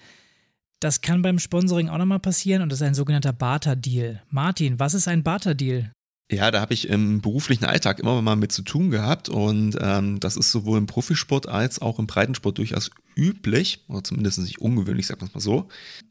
Das 0.82 1.02
kann 1.02 1.22
beim 1.22 1.40
Sponsoring 1.40 1.90
auch 1.90 1.98
nochmal 1.98 2.20
passieren 2.20 2.62
und 2.62 2.70
das 2.70 2.82
ist 2.82 2.88
ein 2.88 2.96
sogenannter 2.96 3.34
Barter-Deal. 3.34 4.22
Martin, 4.30 4.78
was 4.78 4.94
ist 4.94 5.08
ein 5.08 5.24
Barter-Deal? 5.24 5.92
Ja, 6.30 6.52
da 6.52 6.60
habe 6.60 6.74
ich 6.74 6.90
im 6.90 7.22
beruflichen 7.22 7.66
Alltag 7.66 8.00
immer 8.00 8.22
mal 8.22 8.36
mit 8.36 8.52
zu 8.52 8.62
tun 8.62 8.90
gehabt 8.90 9.30
und 9.30 9.78
ähm, 9.80 10.20
das 10.20 10.36
ist 10.36 10.52
sowohl 10.52 10.80
im 10.80 10.88
Profisport 10.88 11.48
als 11.48 11.82
auch 11.82 11.98
im 11.98 12.08
Breitensport 12.08 12.58
durchaus 12.58 12.92
üblich, 13.16 13.86
oder 13.88 14.04
zumindest 14.04 14.40
nicht 14.40 14.60
ungewöhnlich, 14.60 15.08
sagt 15.08 15.22
man 15.22 15.30
es 15.30 15.34
mal 15.34 15.40
so. 15.40 15.70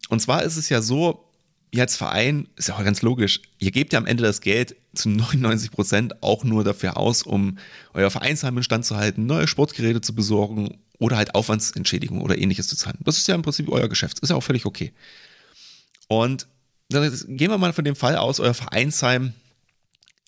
Und 0.08 0.20
zwar 0.20 0.42
ist 0.44 0.56
es 0.56 0.68
ja 0.70 0.80
so, 0.80 1.33
ihr 1.74 1.82
als 1.82 1.96
Verein, 1.96 2.46
ist 2.54 2.68
ja 2.68 2.76
auch 2.76 2.84
ganz 2.84 3.02
logisch, 3.02 3.42
ihr 3.58 3.72
gebt 3.72 3.92
ja 3.92 3.98
am 3.98 4.06
Ende 4.06 4.22
das 4.22 4.40
Geld 4.40 4.76
zu 4.94 5.08
99 5.08 5.72
Prozent 5.72 6.22
auch 6.22 6.44
nur 6.44 6.62
dafür 6.62 6.96
aus, 6.96 7.24
um 7.24 7.58
euer 7.94 8.10
Vereinsheim 8.10 8.56
in 8.56 8.62
Stand 8.62 8.86
zu 8.86 8.96
halten, 8.96 9.26
neue 9.26 9.48
Sportgeräte 9.48 10.00
zu 10.00 10.14
besorgen 10.14 10.78
oder 10.98 11.16
halt 11.16 11.34
Aufwandsentschädigung 11.34 12.22
oder 12.22 12.38
ähnliches 12.38 12.68
zu 12.68 12.76
zahlen. 12.76 12.98
Das 13.00 13.18
ist 13.18 13.26
ja 13.26 13.34
im 13.34 13.42
Prinzip 13.42 13.68
euer 13.68 13.88
Geschäft, 13.88 14.20
ist 14.20 14.28
ja 14.28 14.36
auch 14.36 14.42
völlig 14.42 14.66
okay. 14.66 14.92
Und 16.06 16.46
dann 16.90 17.12
gehen 17.26 17.50
wir 17.50 17.58
mal 17.58 17.72
von 17.72 17.84
dem 17.84 17.96
Fall 17.96 18.16
aus, 18.16 18.38
euer 18.38 18.54
Vereinsheim 18.54 19.32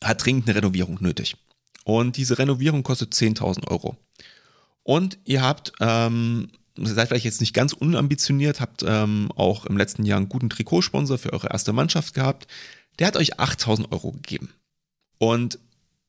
hat 0.03 0.25
dringend 0.25 0.49
eine 0.49 0.57
Renovierung 0.57 0.99
nötig. 1.01 1.37
Und 1.85 2.17
diese 2.17 2.39
Renovierung 2.39 2.83
kostet 2.83 3.15
10.000 3.15 3.69
Euro. 3.69 3.97
Und 4.83 5.19
ihr 5.25 5.43
habt, 5.43 5.73
ähm, 5.79 6.49
seid 6.79 7.09
vielleicht 7.09 7.25
jetzt 7.25 7.41
nicht 7.41 7.55
ganz 7.55 7.73
unambitioniert, 7.73 8.61
habt 8.61 8.85
ähm, 8.87 9.31
auch 9.37 9.67
im 9.67 9.77
letzten 9.77 10.05
Jahr 10.05 10.19
einen 10.19 10.29
guten 10.29 10.51
Trikotsponsor 10.51 11.19
für 11.19 11.33
eure 11.33 11.49
erste 11.49 11.73
Mannschaft 11.73 12.15
gehabt. 12.15 12.47
Der 12.99 13.09
hat 13.09 13.17
euch 13.17 13.39
8000 13.39 13.93
Euro 13.93 14.13
gegeben. 14.13 14.51
Und 15.19 15.59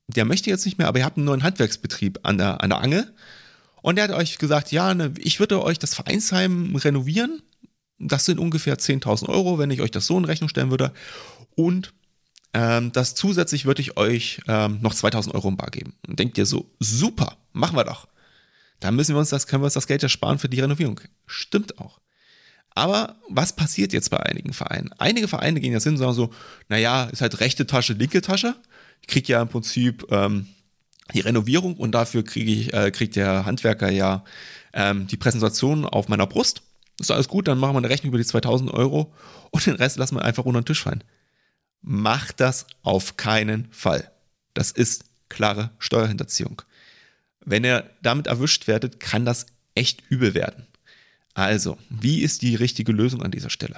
der 0.07 0.25
möchte 0.25 0.49
jetzt 0.49 0.65
nicht 0.65 0.77
mehr, 0.77 0.87
aber 0.87 0.99
ihr 0.99 1.05
habt 1.05 1.17
einen 1.17 1.25
neuen 1.25 1.43
Handwerksbetrieb 1.43 2.19
an 2.23 2.37
der, 2.37 2.61
an 2.61 2.69
der 2.69 2.79
Angel. 2.79 3.13
Und 3.81 3.95
der 3.95 4.05
hat 4.05 4.11
euch 4.11 4.37
gesagt, 4.37 4.71
ja, 4.71 4.93
ne, 4.93 5.13
ich 5.17 5.39
würde 5.39 5.63
euch 5.63 5.79
das 5.79 5.93
Vereinsheim 5.93 6.75
renovieren. 6.75 7.41
Das 7.99 8.25
sind 8.25 8.39
ungefähr 8.39 8.77
10.000 8.77 9.27
Euro, 9.29 9.59
wenn 9.59 9.71
ich 9.71 9.81
euch 9.81 9.91
das 9.91 10.05
so 10.07 10.17
in 10.17 10.25
Rechnung 10.25 10.49
stellen 10.49 10.71
würde. 10.71 10.93
Und 11.55 11.93
ähm, 12.53 12.91
das 12.91 13.15
zusätzlich 13.15 13.65
würde 13.65 13.81
ich 13.81 13.97
euch 13.97 14.41
ähm, 14.47 14.79
noch 14.81 14.93
2.000 14.93 15.33
Euro 15.33 15.47
im 15.49 15.57
Bar 15.57 15.71
geben. 15.71 15.93
Und 16.07 16.19
denkt 16.19 16.37
ihr 16.37 16.45
so, 16.45 16.69
super, 16.79 17.37
machen 17.53 17.75
wir 17.75 17.83
doch. 17.83 18.07
Dann 18.79 18.95
müssen 18.95 19.15
wir 19.15 19.19
uns 19.19 19.29
das, 19.29 19.47
können 19.47 19.61
wir 19.61 19.65
uns 19.65 19.73
das 19.73 19.87
Geld 19.87 20.03
ja 20.03 20.09
sparen 20.09 20.39
für 20.39 20.49
die 20.49 20.59
Renovierung. 20.59 21.01
Stimmt 21.25 21.79
auch. 21.79 21.99
Aber 22.77 23.15
was 23.27 23.55
passiert 23.55 23.91
jetzt 23.91 24.11
bei 24.11 24.19
einigen 24.19 24.53
Vereinen? 24.53 24.91
Einige 24.99 25.27
Vereine 25.27 25.59
gehen 25.59 25.73
jetzt 25.73 25.85
hin 25.85 25.93
und 25.93 25.97
sagen 25.97 26.13
so, 26.13 26.29
naja, 26.69 27.05
ist 27.05 27.21
halt 27.21 27.39
rechte 27.39 27.65
Tasche, 27.65 27.93
linke 27.93 28.21
Tasche. 28.21 28.55
Ich 29.01 29.07
kriege 29.07 29.33
ja 29.33 29.41
im 29.41 29.47
Prinzip 29.47 30.05
ähm, 30.11 30.47
die 31.15 31.21
Renovierung 31.21 31.75
und 31.75 31.93
dafür 31.93 32.23
kriege 32.23 32.51
ich, 32.51 32.73
äh, 32.73 32.91
kriegt 32.91 33.15
der 33.15 33.45
Handwerker 33.45 33.89
ja 33.89 34.23
ähm, 34.73 35.07
die 35.07 35.17
Präsentation 35.17 35.85
auf 35.85 36.07
meiner 36.07 36.27
Brust. 36.27 36.61
Ist 36.99 37.11
alles 37.11 37.27
gut, 37.27 37.47
dann 37.47 37.57
machen 37.57 37.73
wir 37.73 37.79
eine 37.79 37.89
Rechnung 37.89 38.09
über 38.09 38.17
die 38.19 38.25
2000 38.25 38.71
Euro 38.71 39.13
und 39.51 39.65
den 39.65 39.75
Rest 39.75 39.97
lassen 39.97 40.15
wir 40.15 40.23
einfach 40.23 40.45
unter 40.45 40.61
den 40.61 40.65
Tisch 40.65 40.83
fallen. 40.83 41.03
Macht 41.81 42.39
das 42.39 42.67
auf 42.83 43.17
keinen 43.17 43.71
Fall. 43.71 44.11
Das 44.53 44.71
ist 44.71 45.05
klare 45.29 45.71
Steuerhinterziehung. 45.79 46.61
Wenn 47.49 47.63
ihr 47.63 47.89
damit 48.01 48.27
erwischt 48.27 48.67
werdet, 48.67 48.99
kann 48.99 49.23
das 49.23 49.45
echt 49.73 50.03
übel 50.09 50.33
werden. 50.33 50.67
Also, 51.33 51.77
wie 51.89 52.19
ist 52.19 52.41
die 52.41 52.55
richtige 52.55 52.91
Lösung 52.91 53.23
an 53.23 53.31
dieser 53.31 53.49
Stelle? 53.49 53.77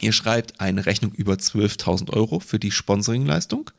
Ihr 0.00 0.10
schreibt 0.10 0.60
eine 0.60 0.84
Rechnung 0.84 1.12
über 1.12 1.34
12.000 1.34 2.10
Euro 2.10 2.40
für 2.40 2.58
die 2.58 2.72
Sponsoringleistung 2.72 3.70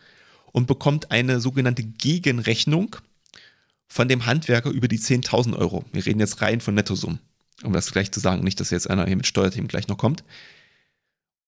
und 0.53 0.67
bekommt 0.67 1.11
eine 1.11 1.41
sogenannte 1.41 1.83
Gegenrechnung 1.83 2.95
von 3.87 4.07
dem 4.07 4.25
Handwerker 4.25 4.69
über 4.69 4.87
die 4.87 4.99
10.000 4.99 5.57
Euro. 5.57 5.83
Wir 5.91 6.05
reden 6.05 6.21
jetzt 6.21 6.41
rein 6.41 6.61
von 6.61 6.73
Nettosummen, 6.73 7.19
um 7.61 7.73
das 7.73 7.91
gleich 7.91 8.09
zu 8.09 8.21
sagen, 8.21 8.41
nicht, 8.41 8.61
dass 8.61 8.69
jetzt 8.69 8.89
einer 8.89 9.05
hier 9.05 9.17
mit 9.17 9.27
Steuerthemen 9.27 9.67
gleich 9.67 9.89
noch 9.89 9.97
kommt. 9.97 10.23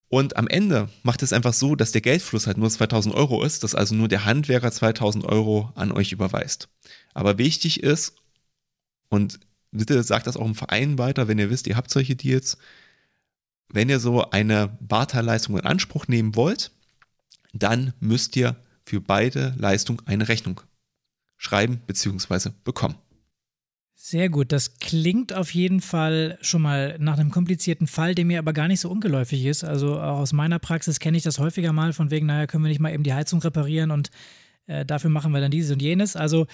Und 0.10 0.36
am 0.36 0.50
Ende 0.50 0.90
macht 1.04 1.24
es 1.24 1.32
einfach 1.32 1.54
so, 1.54 1.78
dass 1.78 1.94
der 1.94 2.02
Geldfluss 2.02 2.48
halt 2.48 2.58
nur 2.58 2.70
2000 2.70 3.16
Euro 3.16 3.46
ist, 3.46 3.64
dass 3.64 3.76
also 3.76 3.96
nur 3.96 4.10
der 4.10 4.26
Handwerker 4.26 4.74
2000 4.74 5.24
Euro 5.24 5.72
an 5.76 5.94
euch 5.94 6.12
überweist. 6.12 6.68
Aber 7.16 7.40
wichtig 7.40 7.82
ist, 7.82 8.14
und 9.10 9.40
bitte 9.72 10.04
sagt 10.04 10.28
das 10.28 10.38
auch 10.38 10.46
im 10.46 10.54
Verein 10.54 11.00
weiter, 11.00 11.28
wenn 11.28 11.40
ihr 11.40 11.50
wisst, 11.50 11.66
ihr 11.66 11.78
habt 11.78 11.90
solche 11.90 12.16
Deals, 12.16 12.58
wenn 13.70 13.90
ihr 13.90 14.00
so 14.00 14.30
eine 14.30 14.78
Barteilleistung 14.80 15.58
in 15.58 15.66
Anspruch 15.66 16.08
nehmen 16.08 16.36
wollt, 16.36 16.72
dann 17.54 17.94
müsst 18.00 18.36
ihr 18.36 18.56
für 18.86 19.02
beide 19.02 19.56
Leistungen 19.58 20.02
eine 20.06 20.28
Rechnung 20.28 20.62
schreiben 21.38 21.82
bzw. 21.88 22.52
bekommen. 22.64 22.96
Sehr 23.96 24.30
gut, 24.30 24.52
das 24.52 24.80
klingt 24.80 25.34
auf 25.34 25.52
jeden 25.52 25.82
Fall 25.82 26.38
schon 26.42 26.62
mal 26.62 26.98
nach 27.00 27.18
einem 27.18 27.32
komplizierten 27.32 27.88
Fall, 27.88 28.14
der 28.14 28.26
mir 28.26 28.40
aber 28.40 28.54
gar 28.54 28.68
nicht 28.68 28.82
so 28.82 28.90
ungeläufig 28.90 29.46
ist. 29.46 29.64
Also 29.64 30.00
auch 30.00 30.20
aus 30.20 30.34
meiner 30.34 30.60
Praxis 30.60 31.00
kenne 31.00 31.18
ich 31.18 31.24
das 31.24 31.40
häufiger 31.40 31.74
mal, 31.74 31.94
von 31.94 32.12
wegen, 32.12 32.28
naja, 32.28 32.46
können 32.46 32.64
wir 32.64 32.70
nicht 32.70 32.82
mal 32.82 32.94
eben 32.94 33.04
die 33.04 33.14
Heizung 33.14 33.40
reparieren 33.40 33.92
und 33.92 34.12
äh, 34.68 34.86
dafür 34.86 35.10
machen 35.10 35.32
wir 35.32 35.42
dann 35.42 35.52
dieses 35.52 35.72
und 35.72 35.82
jenes. 35.82 36.16
Also 36.16 36.48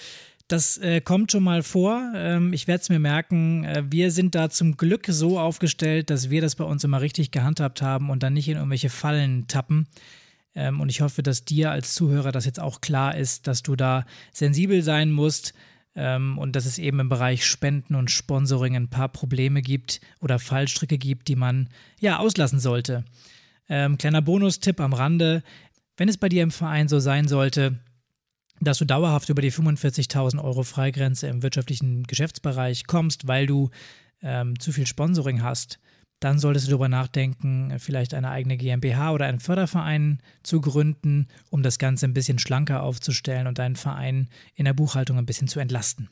das 0.52 0.76
äh, 0.78 1.00
kommt 1.00 1.32
schon 1.32 1.42
mal 1.42 1.62
vor. 1.62 2.12
Ähm, 2.14 2.52
ich 2.52 2.68
werde 2.68 2.82
es 2.82 2.88
mir 2.90 2.98
merken. 2.98 3.64
Äh, 3.64 3.84
wir 3.90 4.10
sind 4.10 4.34
da 4.34 4.50
zum 4.50 4.76
Glück 4.76 5.06
so 5.08 5.38
aufgestellt, 5.38 6.10
dass 6.10 6.28
wir 6.28 6.42
das 6.42 6.56
bei 6.56 6.64
uns 6.64 6.84
immer 6.84 7.00
richtig 7.00 7.30
gehandhabt 7.30 7.80
haben 7.80 8.10
und 8.10 8.22
dann 8.22 8.34
nicht 8.34 8.48
in 8.48 8.56
irgendwelche 8.56 8.90
Fallen 8.90 9.46
tappen. 9.48 9.88
Ähm, 10.54 10.80
und 10.80 10.90
ich 10.90 11.00
hoffe, 11.00 11.22
dass 11.22 11.46
dir 11.46 11.70
als 11.70 11.94
Zuhörer 11.94 12.32
das 12.32 12.44
jetzt 12.44 12.60
auch 12.60 12.82
klar 12.82 13.16
ist, 13.16 13.46
dass 13.46 13.62
du 13.62 13.76
da 13.76 14.04
sensibel 14.32 14.82
sein 14.82 15.10
musst 15.10 15.54
ähm, 15.96 16.36
und 16.36 16.54
dass 16.54 16.66
es 16.66 16.78
eben 16.78 17.00
im 17.00 17.08
Bereich 17.08 17.46
Spenden 17.46 17.94
und 17.94 18.10
Sponsoring 18.10 18.76
ein 18.76 18.88
paar 18.88 19.08
Probleme 19.08 19.62
gibt 19.62 20.00
oder 20.20 20.38
Fallstricke 20.38 20.98
gibt, 20.98 21.28
die 21.28 21.36
man 21.36 21.70
ja 21.98 22.18
auslassen 22.18 22.60
sollte. 22.60 23.04
Ähm, 23.70 23.96
kleiner 23.96 24.20
Bonustipp 24.20 24.80
am 24.80 24.92
Rande, 24.92 25.42
wenn 25.96 26.10
es 26.10 26.18
bei 26.18 26.28
dir 26.28 26.42
im 26.42 26.50
Verein 26.50 26.88
so 26.88 26.98
sein 26.98 27.26
sollte, 27.26 27.78
dass 28.64 28.78
du 28.78 28.84
dauerhaft 28.84 29.28
über 29.28 29.42
die 29.42 29.52
45.000 29.52 30.42
Euro 30.42 30.62
Freigrenze 30.62 31.26
im 31.26 31.42
wirtschaftlichen 31.42 32.04
Geschäftsbereich 32.04 32.86
kommst, 32.86 33.26
weil 33.26 33.46
du 33.46 33.70
ähm, 34.22 34.58
zu 34.58 34.72
viel 34.72 34.86
Sponsoring 34.86 35.42
hast, 35.42 35.78
dann 36.20 36.38
solltest 36.38 36.66
du 36.66 36.70
darüber 36.70 36.88
nachdenken, 36.88 37.74
vielleicht 37.78 38.14
eine 38.14 38.30
eigene 38.30 38.56
GmbH 38.56 39.12
oder 39.12 39.26
einen 39.26 39.40
Förderverein 39.40 40.22
zu 40.44 40.60
gründen, 40.60 41.26
um 41.50 41.62
das 41.64 41.78
Ganze 41.78 42.06
ein 42.06 42.14
bisschen 42.14 42.38
schlanker 42.38 42.82
aufzustellen 42.82 43.48
und 43.48 43.58
deinen 43.58 43.76
Verein 43.76 44.28
in 44.54 44.64
der 44.64 44.74
Buchhaltung 44.74 45.18
ein 45.18 45.26
bisschen 45.26 45.48
zu 45.48 45.58
entlasten. 45.58 46.08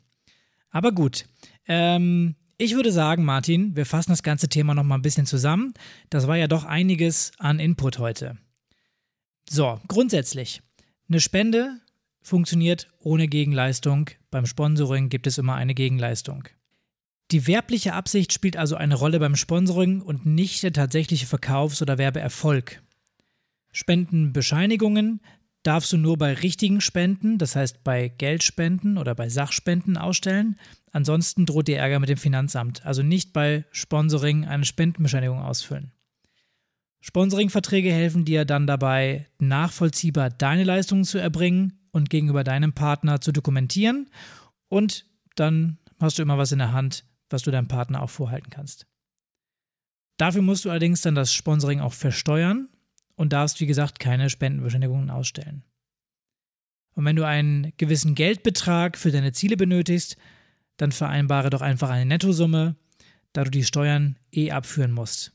Aber 0.70 0.92
gut, 0.92 1.26
ähm, 1.68 2.34
ich 2.58 2.74
würde 2.74 2.92
sagen, 2.92 3.24
Martin, 3.24 3.76
wir 3.76 3.86
fassen 3.86 4.10
das 4.10 4.22
ganze 4.22 4.48
Thema 4.48 4.74
nochmal 4.74 4.98
ein 4.98 5.02
bisschen 5.02 5.26
zusammen. 5.26 5.72
Das 6.10 6.26
war 6.26 6.36
ja 6.36 6.48
doch 6.48 6.64
einiges 6.64 7.32
an 7.38 7.60
Input 7.60 7.98
heute. 7.98 8.36
So, 9.48 9.80
grundsätzlich, 9.88 10.60
eine 11.08 11.20
Spende 11.20 11.80
funktioniert 12.22 12.88
ohne 13.00 13.28
Gegenleistung. 13.28 14.10
Beim 14.30 14.46
Sponsoring 14.46 15.08
gibt 15.08 15.26
es 15.26 15.38
immer 15.38 15.54
eine 15.54 15.74
Gegenleistung. 15.74 16.44
Die 17.30 17.46
werbliche 17.46 17.92
Absicht 17.92 18.32
spielt 18.32 18.56
also 18.56 18.74
eine 18.74 18.96
Rolle 18.96 19.20
beim 19.20 19.36
Sponsoring 19.36 20.00
und 20.00 20.26
nicht 20.26 20.62
der 20.62 20.72
tatsächliche 20.72 21.26
Verkaufs- 21.26 21.80
oder 21.80 21.96
Werbeerfolg. 21.96 22.82
Spendenbescheinigungen 23.72 25.20
darfst 25.62 25.92
du 25.92 25.96
nur 25.96 26.18
bei 26.18 26.32
richtigen 26.32 26.80
Spenden, 26.80 27.38
das 27.38 27.54
heißt 27.54 27.84
bei 27.84 28.08
Geldspenden 28.08 28.98
oder 28.98 29.14
bei 29.14 29.28
Sachspenden 29.28 29.96
ausstellen. 29.96 30.58
Ansonsten 30.90 31.46
droht 31.46 31.68
dir 31.68 31.78
Ärger 31.78 32.00
mit 32.00 32.08
dem 32.08 32.16
Finanzamt. 32.16 32.84
Also 32.84 33.02
nicht 33.02 33.32
bei 33.32 33.64
Sponsoring 33.70 34.44
eine 34.44 34.64
Spendenbescheinigung 34.64 35.40
ausfüllen. 35.40 35.92
Sponsoringverträge 37.00 37.92
helfen 37.92 38.24
dir 38.24 38.44
dann 38.44 38.66
dabei, 38.66 39.26
nachvollziehbar 39.38 40.30
deine 40.30 40.64
Leistungen 40.64 41.04
zu 41.04 41.18
erbringen 41.18 41.79
und 41.92 42.10
gegenüber 42.10 42.44
deinem 42.44 42.72
Partner 42.72 43.20
zu 43.20 43.32
dokumentieren. 43.32 44.10
Und 44.68 45.06
dann 45.36 45.78
hast 45.98 46.18
du 46.18 46.22
immer 46.22 46.38
was 46.38 46.52
in 46.52 46.58
der 46.58 46.72
Hand, 46.72 47.04
was 47.28 47.42
du 47.42 47.50
deinem 47.50 47.68
Partner 47.68 48.02
auch 48.02 48.10
vorhalten 48.10 48.50
kannst. 48.50 48.86
Dafür 50.18 50.42
musst 50.42 50.64
du 50.64 50.70
allerdings 50.70 51.02
dann 51.02 51.14
das 51.14 51.32
Sponsoring 51.32 51.80
auch 51.80 51.94
versteuern 51.94 52.68
und 53.16 53.32
darfst, 53.32 53.60
wie 53.60 53.66
gesagt, 53.66 53.98
keine 53.98 54.30
Spendenbescheinigungen 54.30 55.10
ausstellen. 55.10 55.64
Und 56.94 57.04
wenn 57.04 57.16
du 57.16 57.26
einen 57.26 57.72
gewissen 57.76 58.14
Geldbetrag 58.14 58.98
für 58.98 59.10
deine 59.10 59.32
Ziele 59.32 59.56
benötigst, 59.56 60.16
dann 60.76 60.92
vereinbare 60.92 61.50
doch 61.50 61.62
einfach 61.62 61.90
eine 61.90 62.06
Nettosumme, 62.06 62.76
da 63.32 63.44
du 63.44 63.50
die 63.50 63.64
Steuern 63.64 64.18
eh 64.32 64.50
abführen 64.50 64.92
musst. 64.92 65.32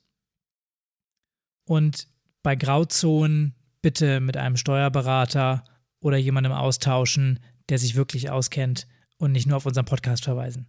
Und 1.68 2.08
bei 2.44 2.56
Grauzonen 2.56 3.56
bitte 3.82 4.20
mit 4.20 4.38
einem 4.38 4.58
Steuerberater 4.58 5.64
oder 6.06 6.18
jemandem 6.18 6.54
austauschen, 6.54 7.40
der 7.68 7.80
sich 7.80 7.96
wirklich 7.96 8.30
auskennt 8.30 8.86
und 9.18 9.32
nicht 9.32 9.48
nur 9.48 9.58
auf 9.58 9.66
unseren 9.66 9.86
Podcast 9.86 10.24
verweisen. 10.24 10.68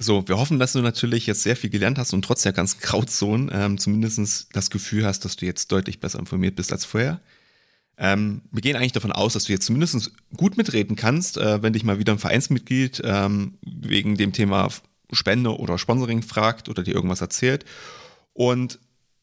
So, 0.00 0.26
wir 0.26 0.36
hoffen, 0.36 0.58
dass 0.58 0.72
du 0.72 0.80
natürlich 0.80 1.28
jetzt 1.28 1.44
sehr 1.44 1.54
viel 1.54 1.70
gelernt 1.70 1.96
hast 1.96 2.12
und 2.12 2.24
trotz 2.24 2.42
der 2.42 2.52
ganzen 2.52 2.80
Grauzone 2.80 3.52
ähm, 3.52 3.78
zumindest 3.78 4.48
das 4.52 4.70
Gefühl 4.70 5.06
hast, 5.06 5.24
dass 5.24 5.36
du 5.36 5.46
jetzt 5.46 5.70
deutlich 5.70 6.00
besser 6.00 6.18
informiert 6.18 6.56
bist 6.56 6.72
als 6.72 6.84
vorher. 6.84 7.20
Ähm, 7.98 8.42
wir 8.50 8.62
gehen 8.62 8.74
eigentlich 8.74 8.90
davon 8.90 9.12
aus, 9.12 9.34
dass 9.34 9.44
du 9.44 9.52
jetzt 9.52 9.66
zumindest 9.66 10.10
gut 10.36 10.56
mitreden 10.56 10.96
kannst, 10.96 11.36
äh, 11.36 11.62
wenn 11.62 11.72
dich 11.72 11.84
mal 11.84 12.00
wieder 12.00 12.12
ein 12.12 12.18
Vereinsmitglied 12.18 13.00
ähm, 13.04 13.58
wegen 13.62 14.16
dem 14.16 14.32
Thema 14.32 14.70
Spende 15.12 15.56
oder 15.56 15.78
Sponsoring 15.78 16.22
fragt 16.22 16.68
oder 16.68 16.82
dir 16.82 16.96
irgendwas 16.96 17.20
erzählt. 17.20 17.64
Und 18.32 18.80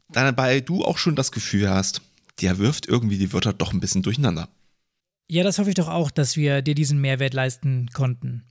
dabei 0.07 0.61
du 0.61 0.85
auch 0.85 0.97
schon 0.97 1.17
das 1.17 1.33
Gefühl 1.33 1.69
hast, 1.69 2.01
der 2.39 2.57
wirft 2.57 2.87
irgendwie 2.87 3.17
die 3.17 3.33
Wörter 3.33 3.51
doch 3.51 3.73
ein 3.73 3.81
bisschen 3.81 4.03
durcheinander. 4.03 4.47
Ja, 5.29 5.43
das 5.43 5.59
hoffe 5.59 5.69
ich 5.69 5.75
doch 5.75 5.89
auch, 5.89 6.09
dass 6.09 6.37
wir 6.37 6.61
dir 6.61 6.73
diesen 6.73 7.01
Mehrwert 7.01 7.33
leisten 7.33 7.87
konnten. 7.93 8.45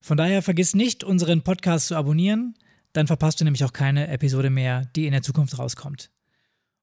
Von 0.00 0.16
daher 0.16 0.42
vergiss 0.42 0.74
nicht, 0.74 1.04
unseren 1.04 1.42
Podcast 1.42 1.88
zu 1.88 1.96
abonnieren, 1.96 2.54
dann 2.94 3.06
verpasst 3.06 3.40
du 3.40 3.44
nämlich 3.44 3.64
auch 3.64 3.72
keine 3.72 4.08
Episode 4.08 4.48
mehr, 4.48 4.86
die 4.96 5.06
in 5.06 5.12
der 5.12 5.22
Zukunft 5.22 5.58
rauskommt. 5.58 6.10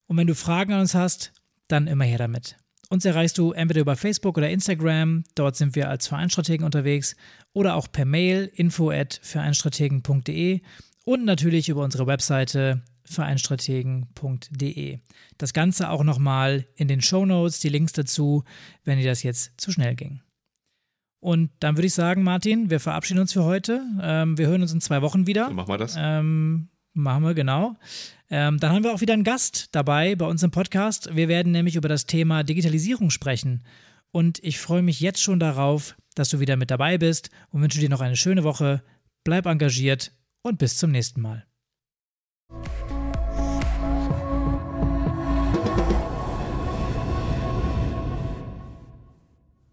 Und 0.06 0.18
wenn 0.18 0.28
du 0.28 0.36
Fragen 0.36 0.74
an 0.74 0.82
uns 0.82 0.94
hast, 0.94 1.34
dann 1.68 1.88
immer 1.88 2.06
her 2.06 2.18
damit. 2.18 2.58
Uns 2.90 3.06
erreichst 3.06 3.38
du 3.38 3.54
entweder 3.54 3.82
über 3.82 3.96
Facebook 3.96 4.38
oder 4.38 4.50
Instagram, 4.50 5.24
dort 5.34 5.56
sind 5.56 5.76
wir 5.76 5.90
als 5.90 6.08
Vereinstrategen 6.08 6.66
unterwegs, 6.66 7.16
oder 7.54 7.76
auch 7.76 7.92
per 7.92 8.06
Mail 8.06 8.52
info 8.54 8.92
at 8.92 9.20
vereinstrategen.de 9.24 10.62
und 11.06 11.26
natürlich 11.26 11.70
über 11.70 11.84
unsere 11.84 12.06
Webseite 12.06 12.84
vereinstrategen.de. 13.12 15.00
Das 15.38 15.54
Ganze 15.54 15.90
auch 15.90 16.04
nochmal 16.04 16.66
in 16.76 16.88
den 16.88 17.02
Show 17.02 17.26
Notes, 17.26 17.60
die 17.60 17.70
Links 17.70 17.94
dazu, 17.94 18.44
wenn 18.84 19.00
dir 19.00 19.08
das 19.08 19.24
jetzt 19.24 19.60
zu 19.60 19.72
schnell 19.72 19.96
ging. 19.96 20.22
Und 21.22 21.52
dann 21.60 21.78
würde 21.78 21.88
ich 21.88 21.94
sagen, 21.94 22.24
Martin, 22.24 22.70
wir 22.72 22.80
verabschieden 22.80 23.20
uns 23.20 23.32
für 23.32 23.44
heute. 23.44 23.84
Ähm, 24.02 24.38
wir 24.38 24.48
hören 24.48 24.64
uns 24.64 24.74
in 24.74 24.82
zwei 24.82 25.04
Wochen 25.04 25.28
wieder. 25.28 25.48
So 25.48 25.54
machen 25.54 25.70
wir 25.70 25.78
das. 25.78 25.96
Ähm, 25.98 26.70
machen 26.94 27.24
wir, 27.24 27.36
genau. 27.36 27.78
Ähm, 28.32 28.60
dann 28.60 28.72
haben 28.72 28.84
wir 28.84 28.94
auch 28.94 29.02
wieder 29.02 29.14
einen 29.14 29.24
Gast 29.24 29.70
dabei 29.72 30.16
bei 30.16 30.26
uns 30.26 30.42
im 30.42 30.50
Podcast. 30.50 31.16
Wir 31.16 31.28
werden 31.28 31.52
nämlich 31.52 31.76
über 31.76 31.90
das 31.90 32.08
Thema 32.08 32.44
Digitalisierung 32.44 33.12
sprechen. 33.12 33.64
Und 34.12 34.40
ich 34.44 34.60
freue 34.60 34.82
mich 34.82 35.00
jetzt 35.00 35.22
schon 35.22 35.40
darauf, 35.40 35.96
dass 36.16 36.30
du 36.30 36.40
wieder 36.40 36.58
mit 36.58 36.72
dabei 36.72 36.98
bist 36.98 37.30
und 37.52 37.62
wünsche 37.62 37.80
dir 37.80 37.90
noch 37.90 38.02
eine 38.02 38.18
schöne 38.18 38.44
Woche. 38.44 38.84
Bleib 39.24 39.46
engagiert 39.46 40.12
und 40.42 40.58
bis 40.58 40.78
zum 40.78 40.92
nächsten 40.92 41.22
Mal. 41.22 41.46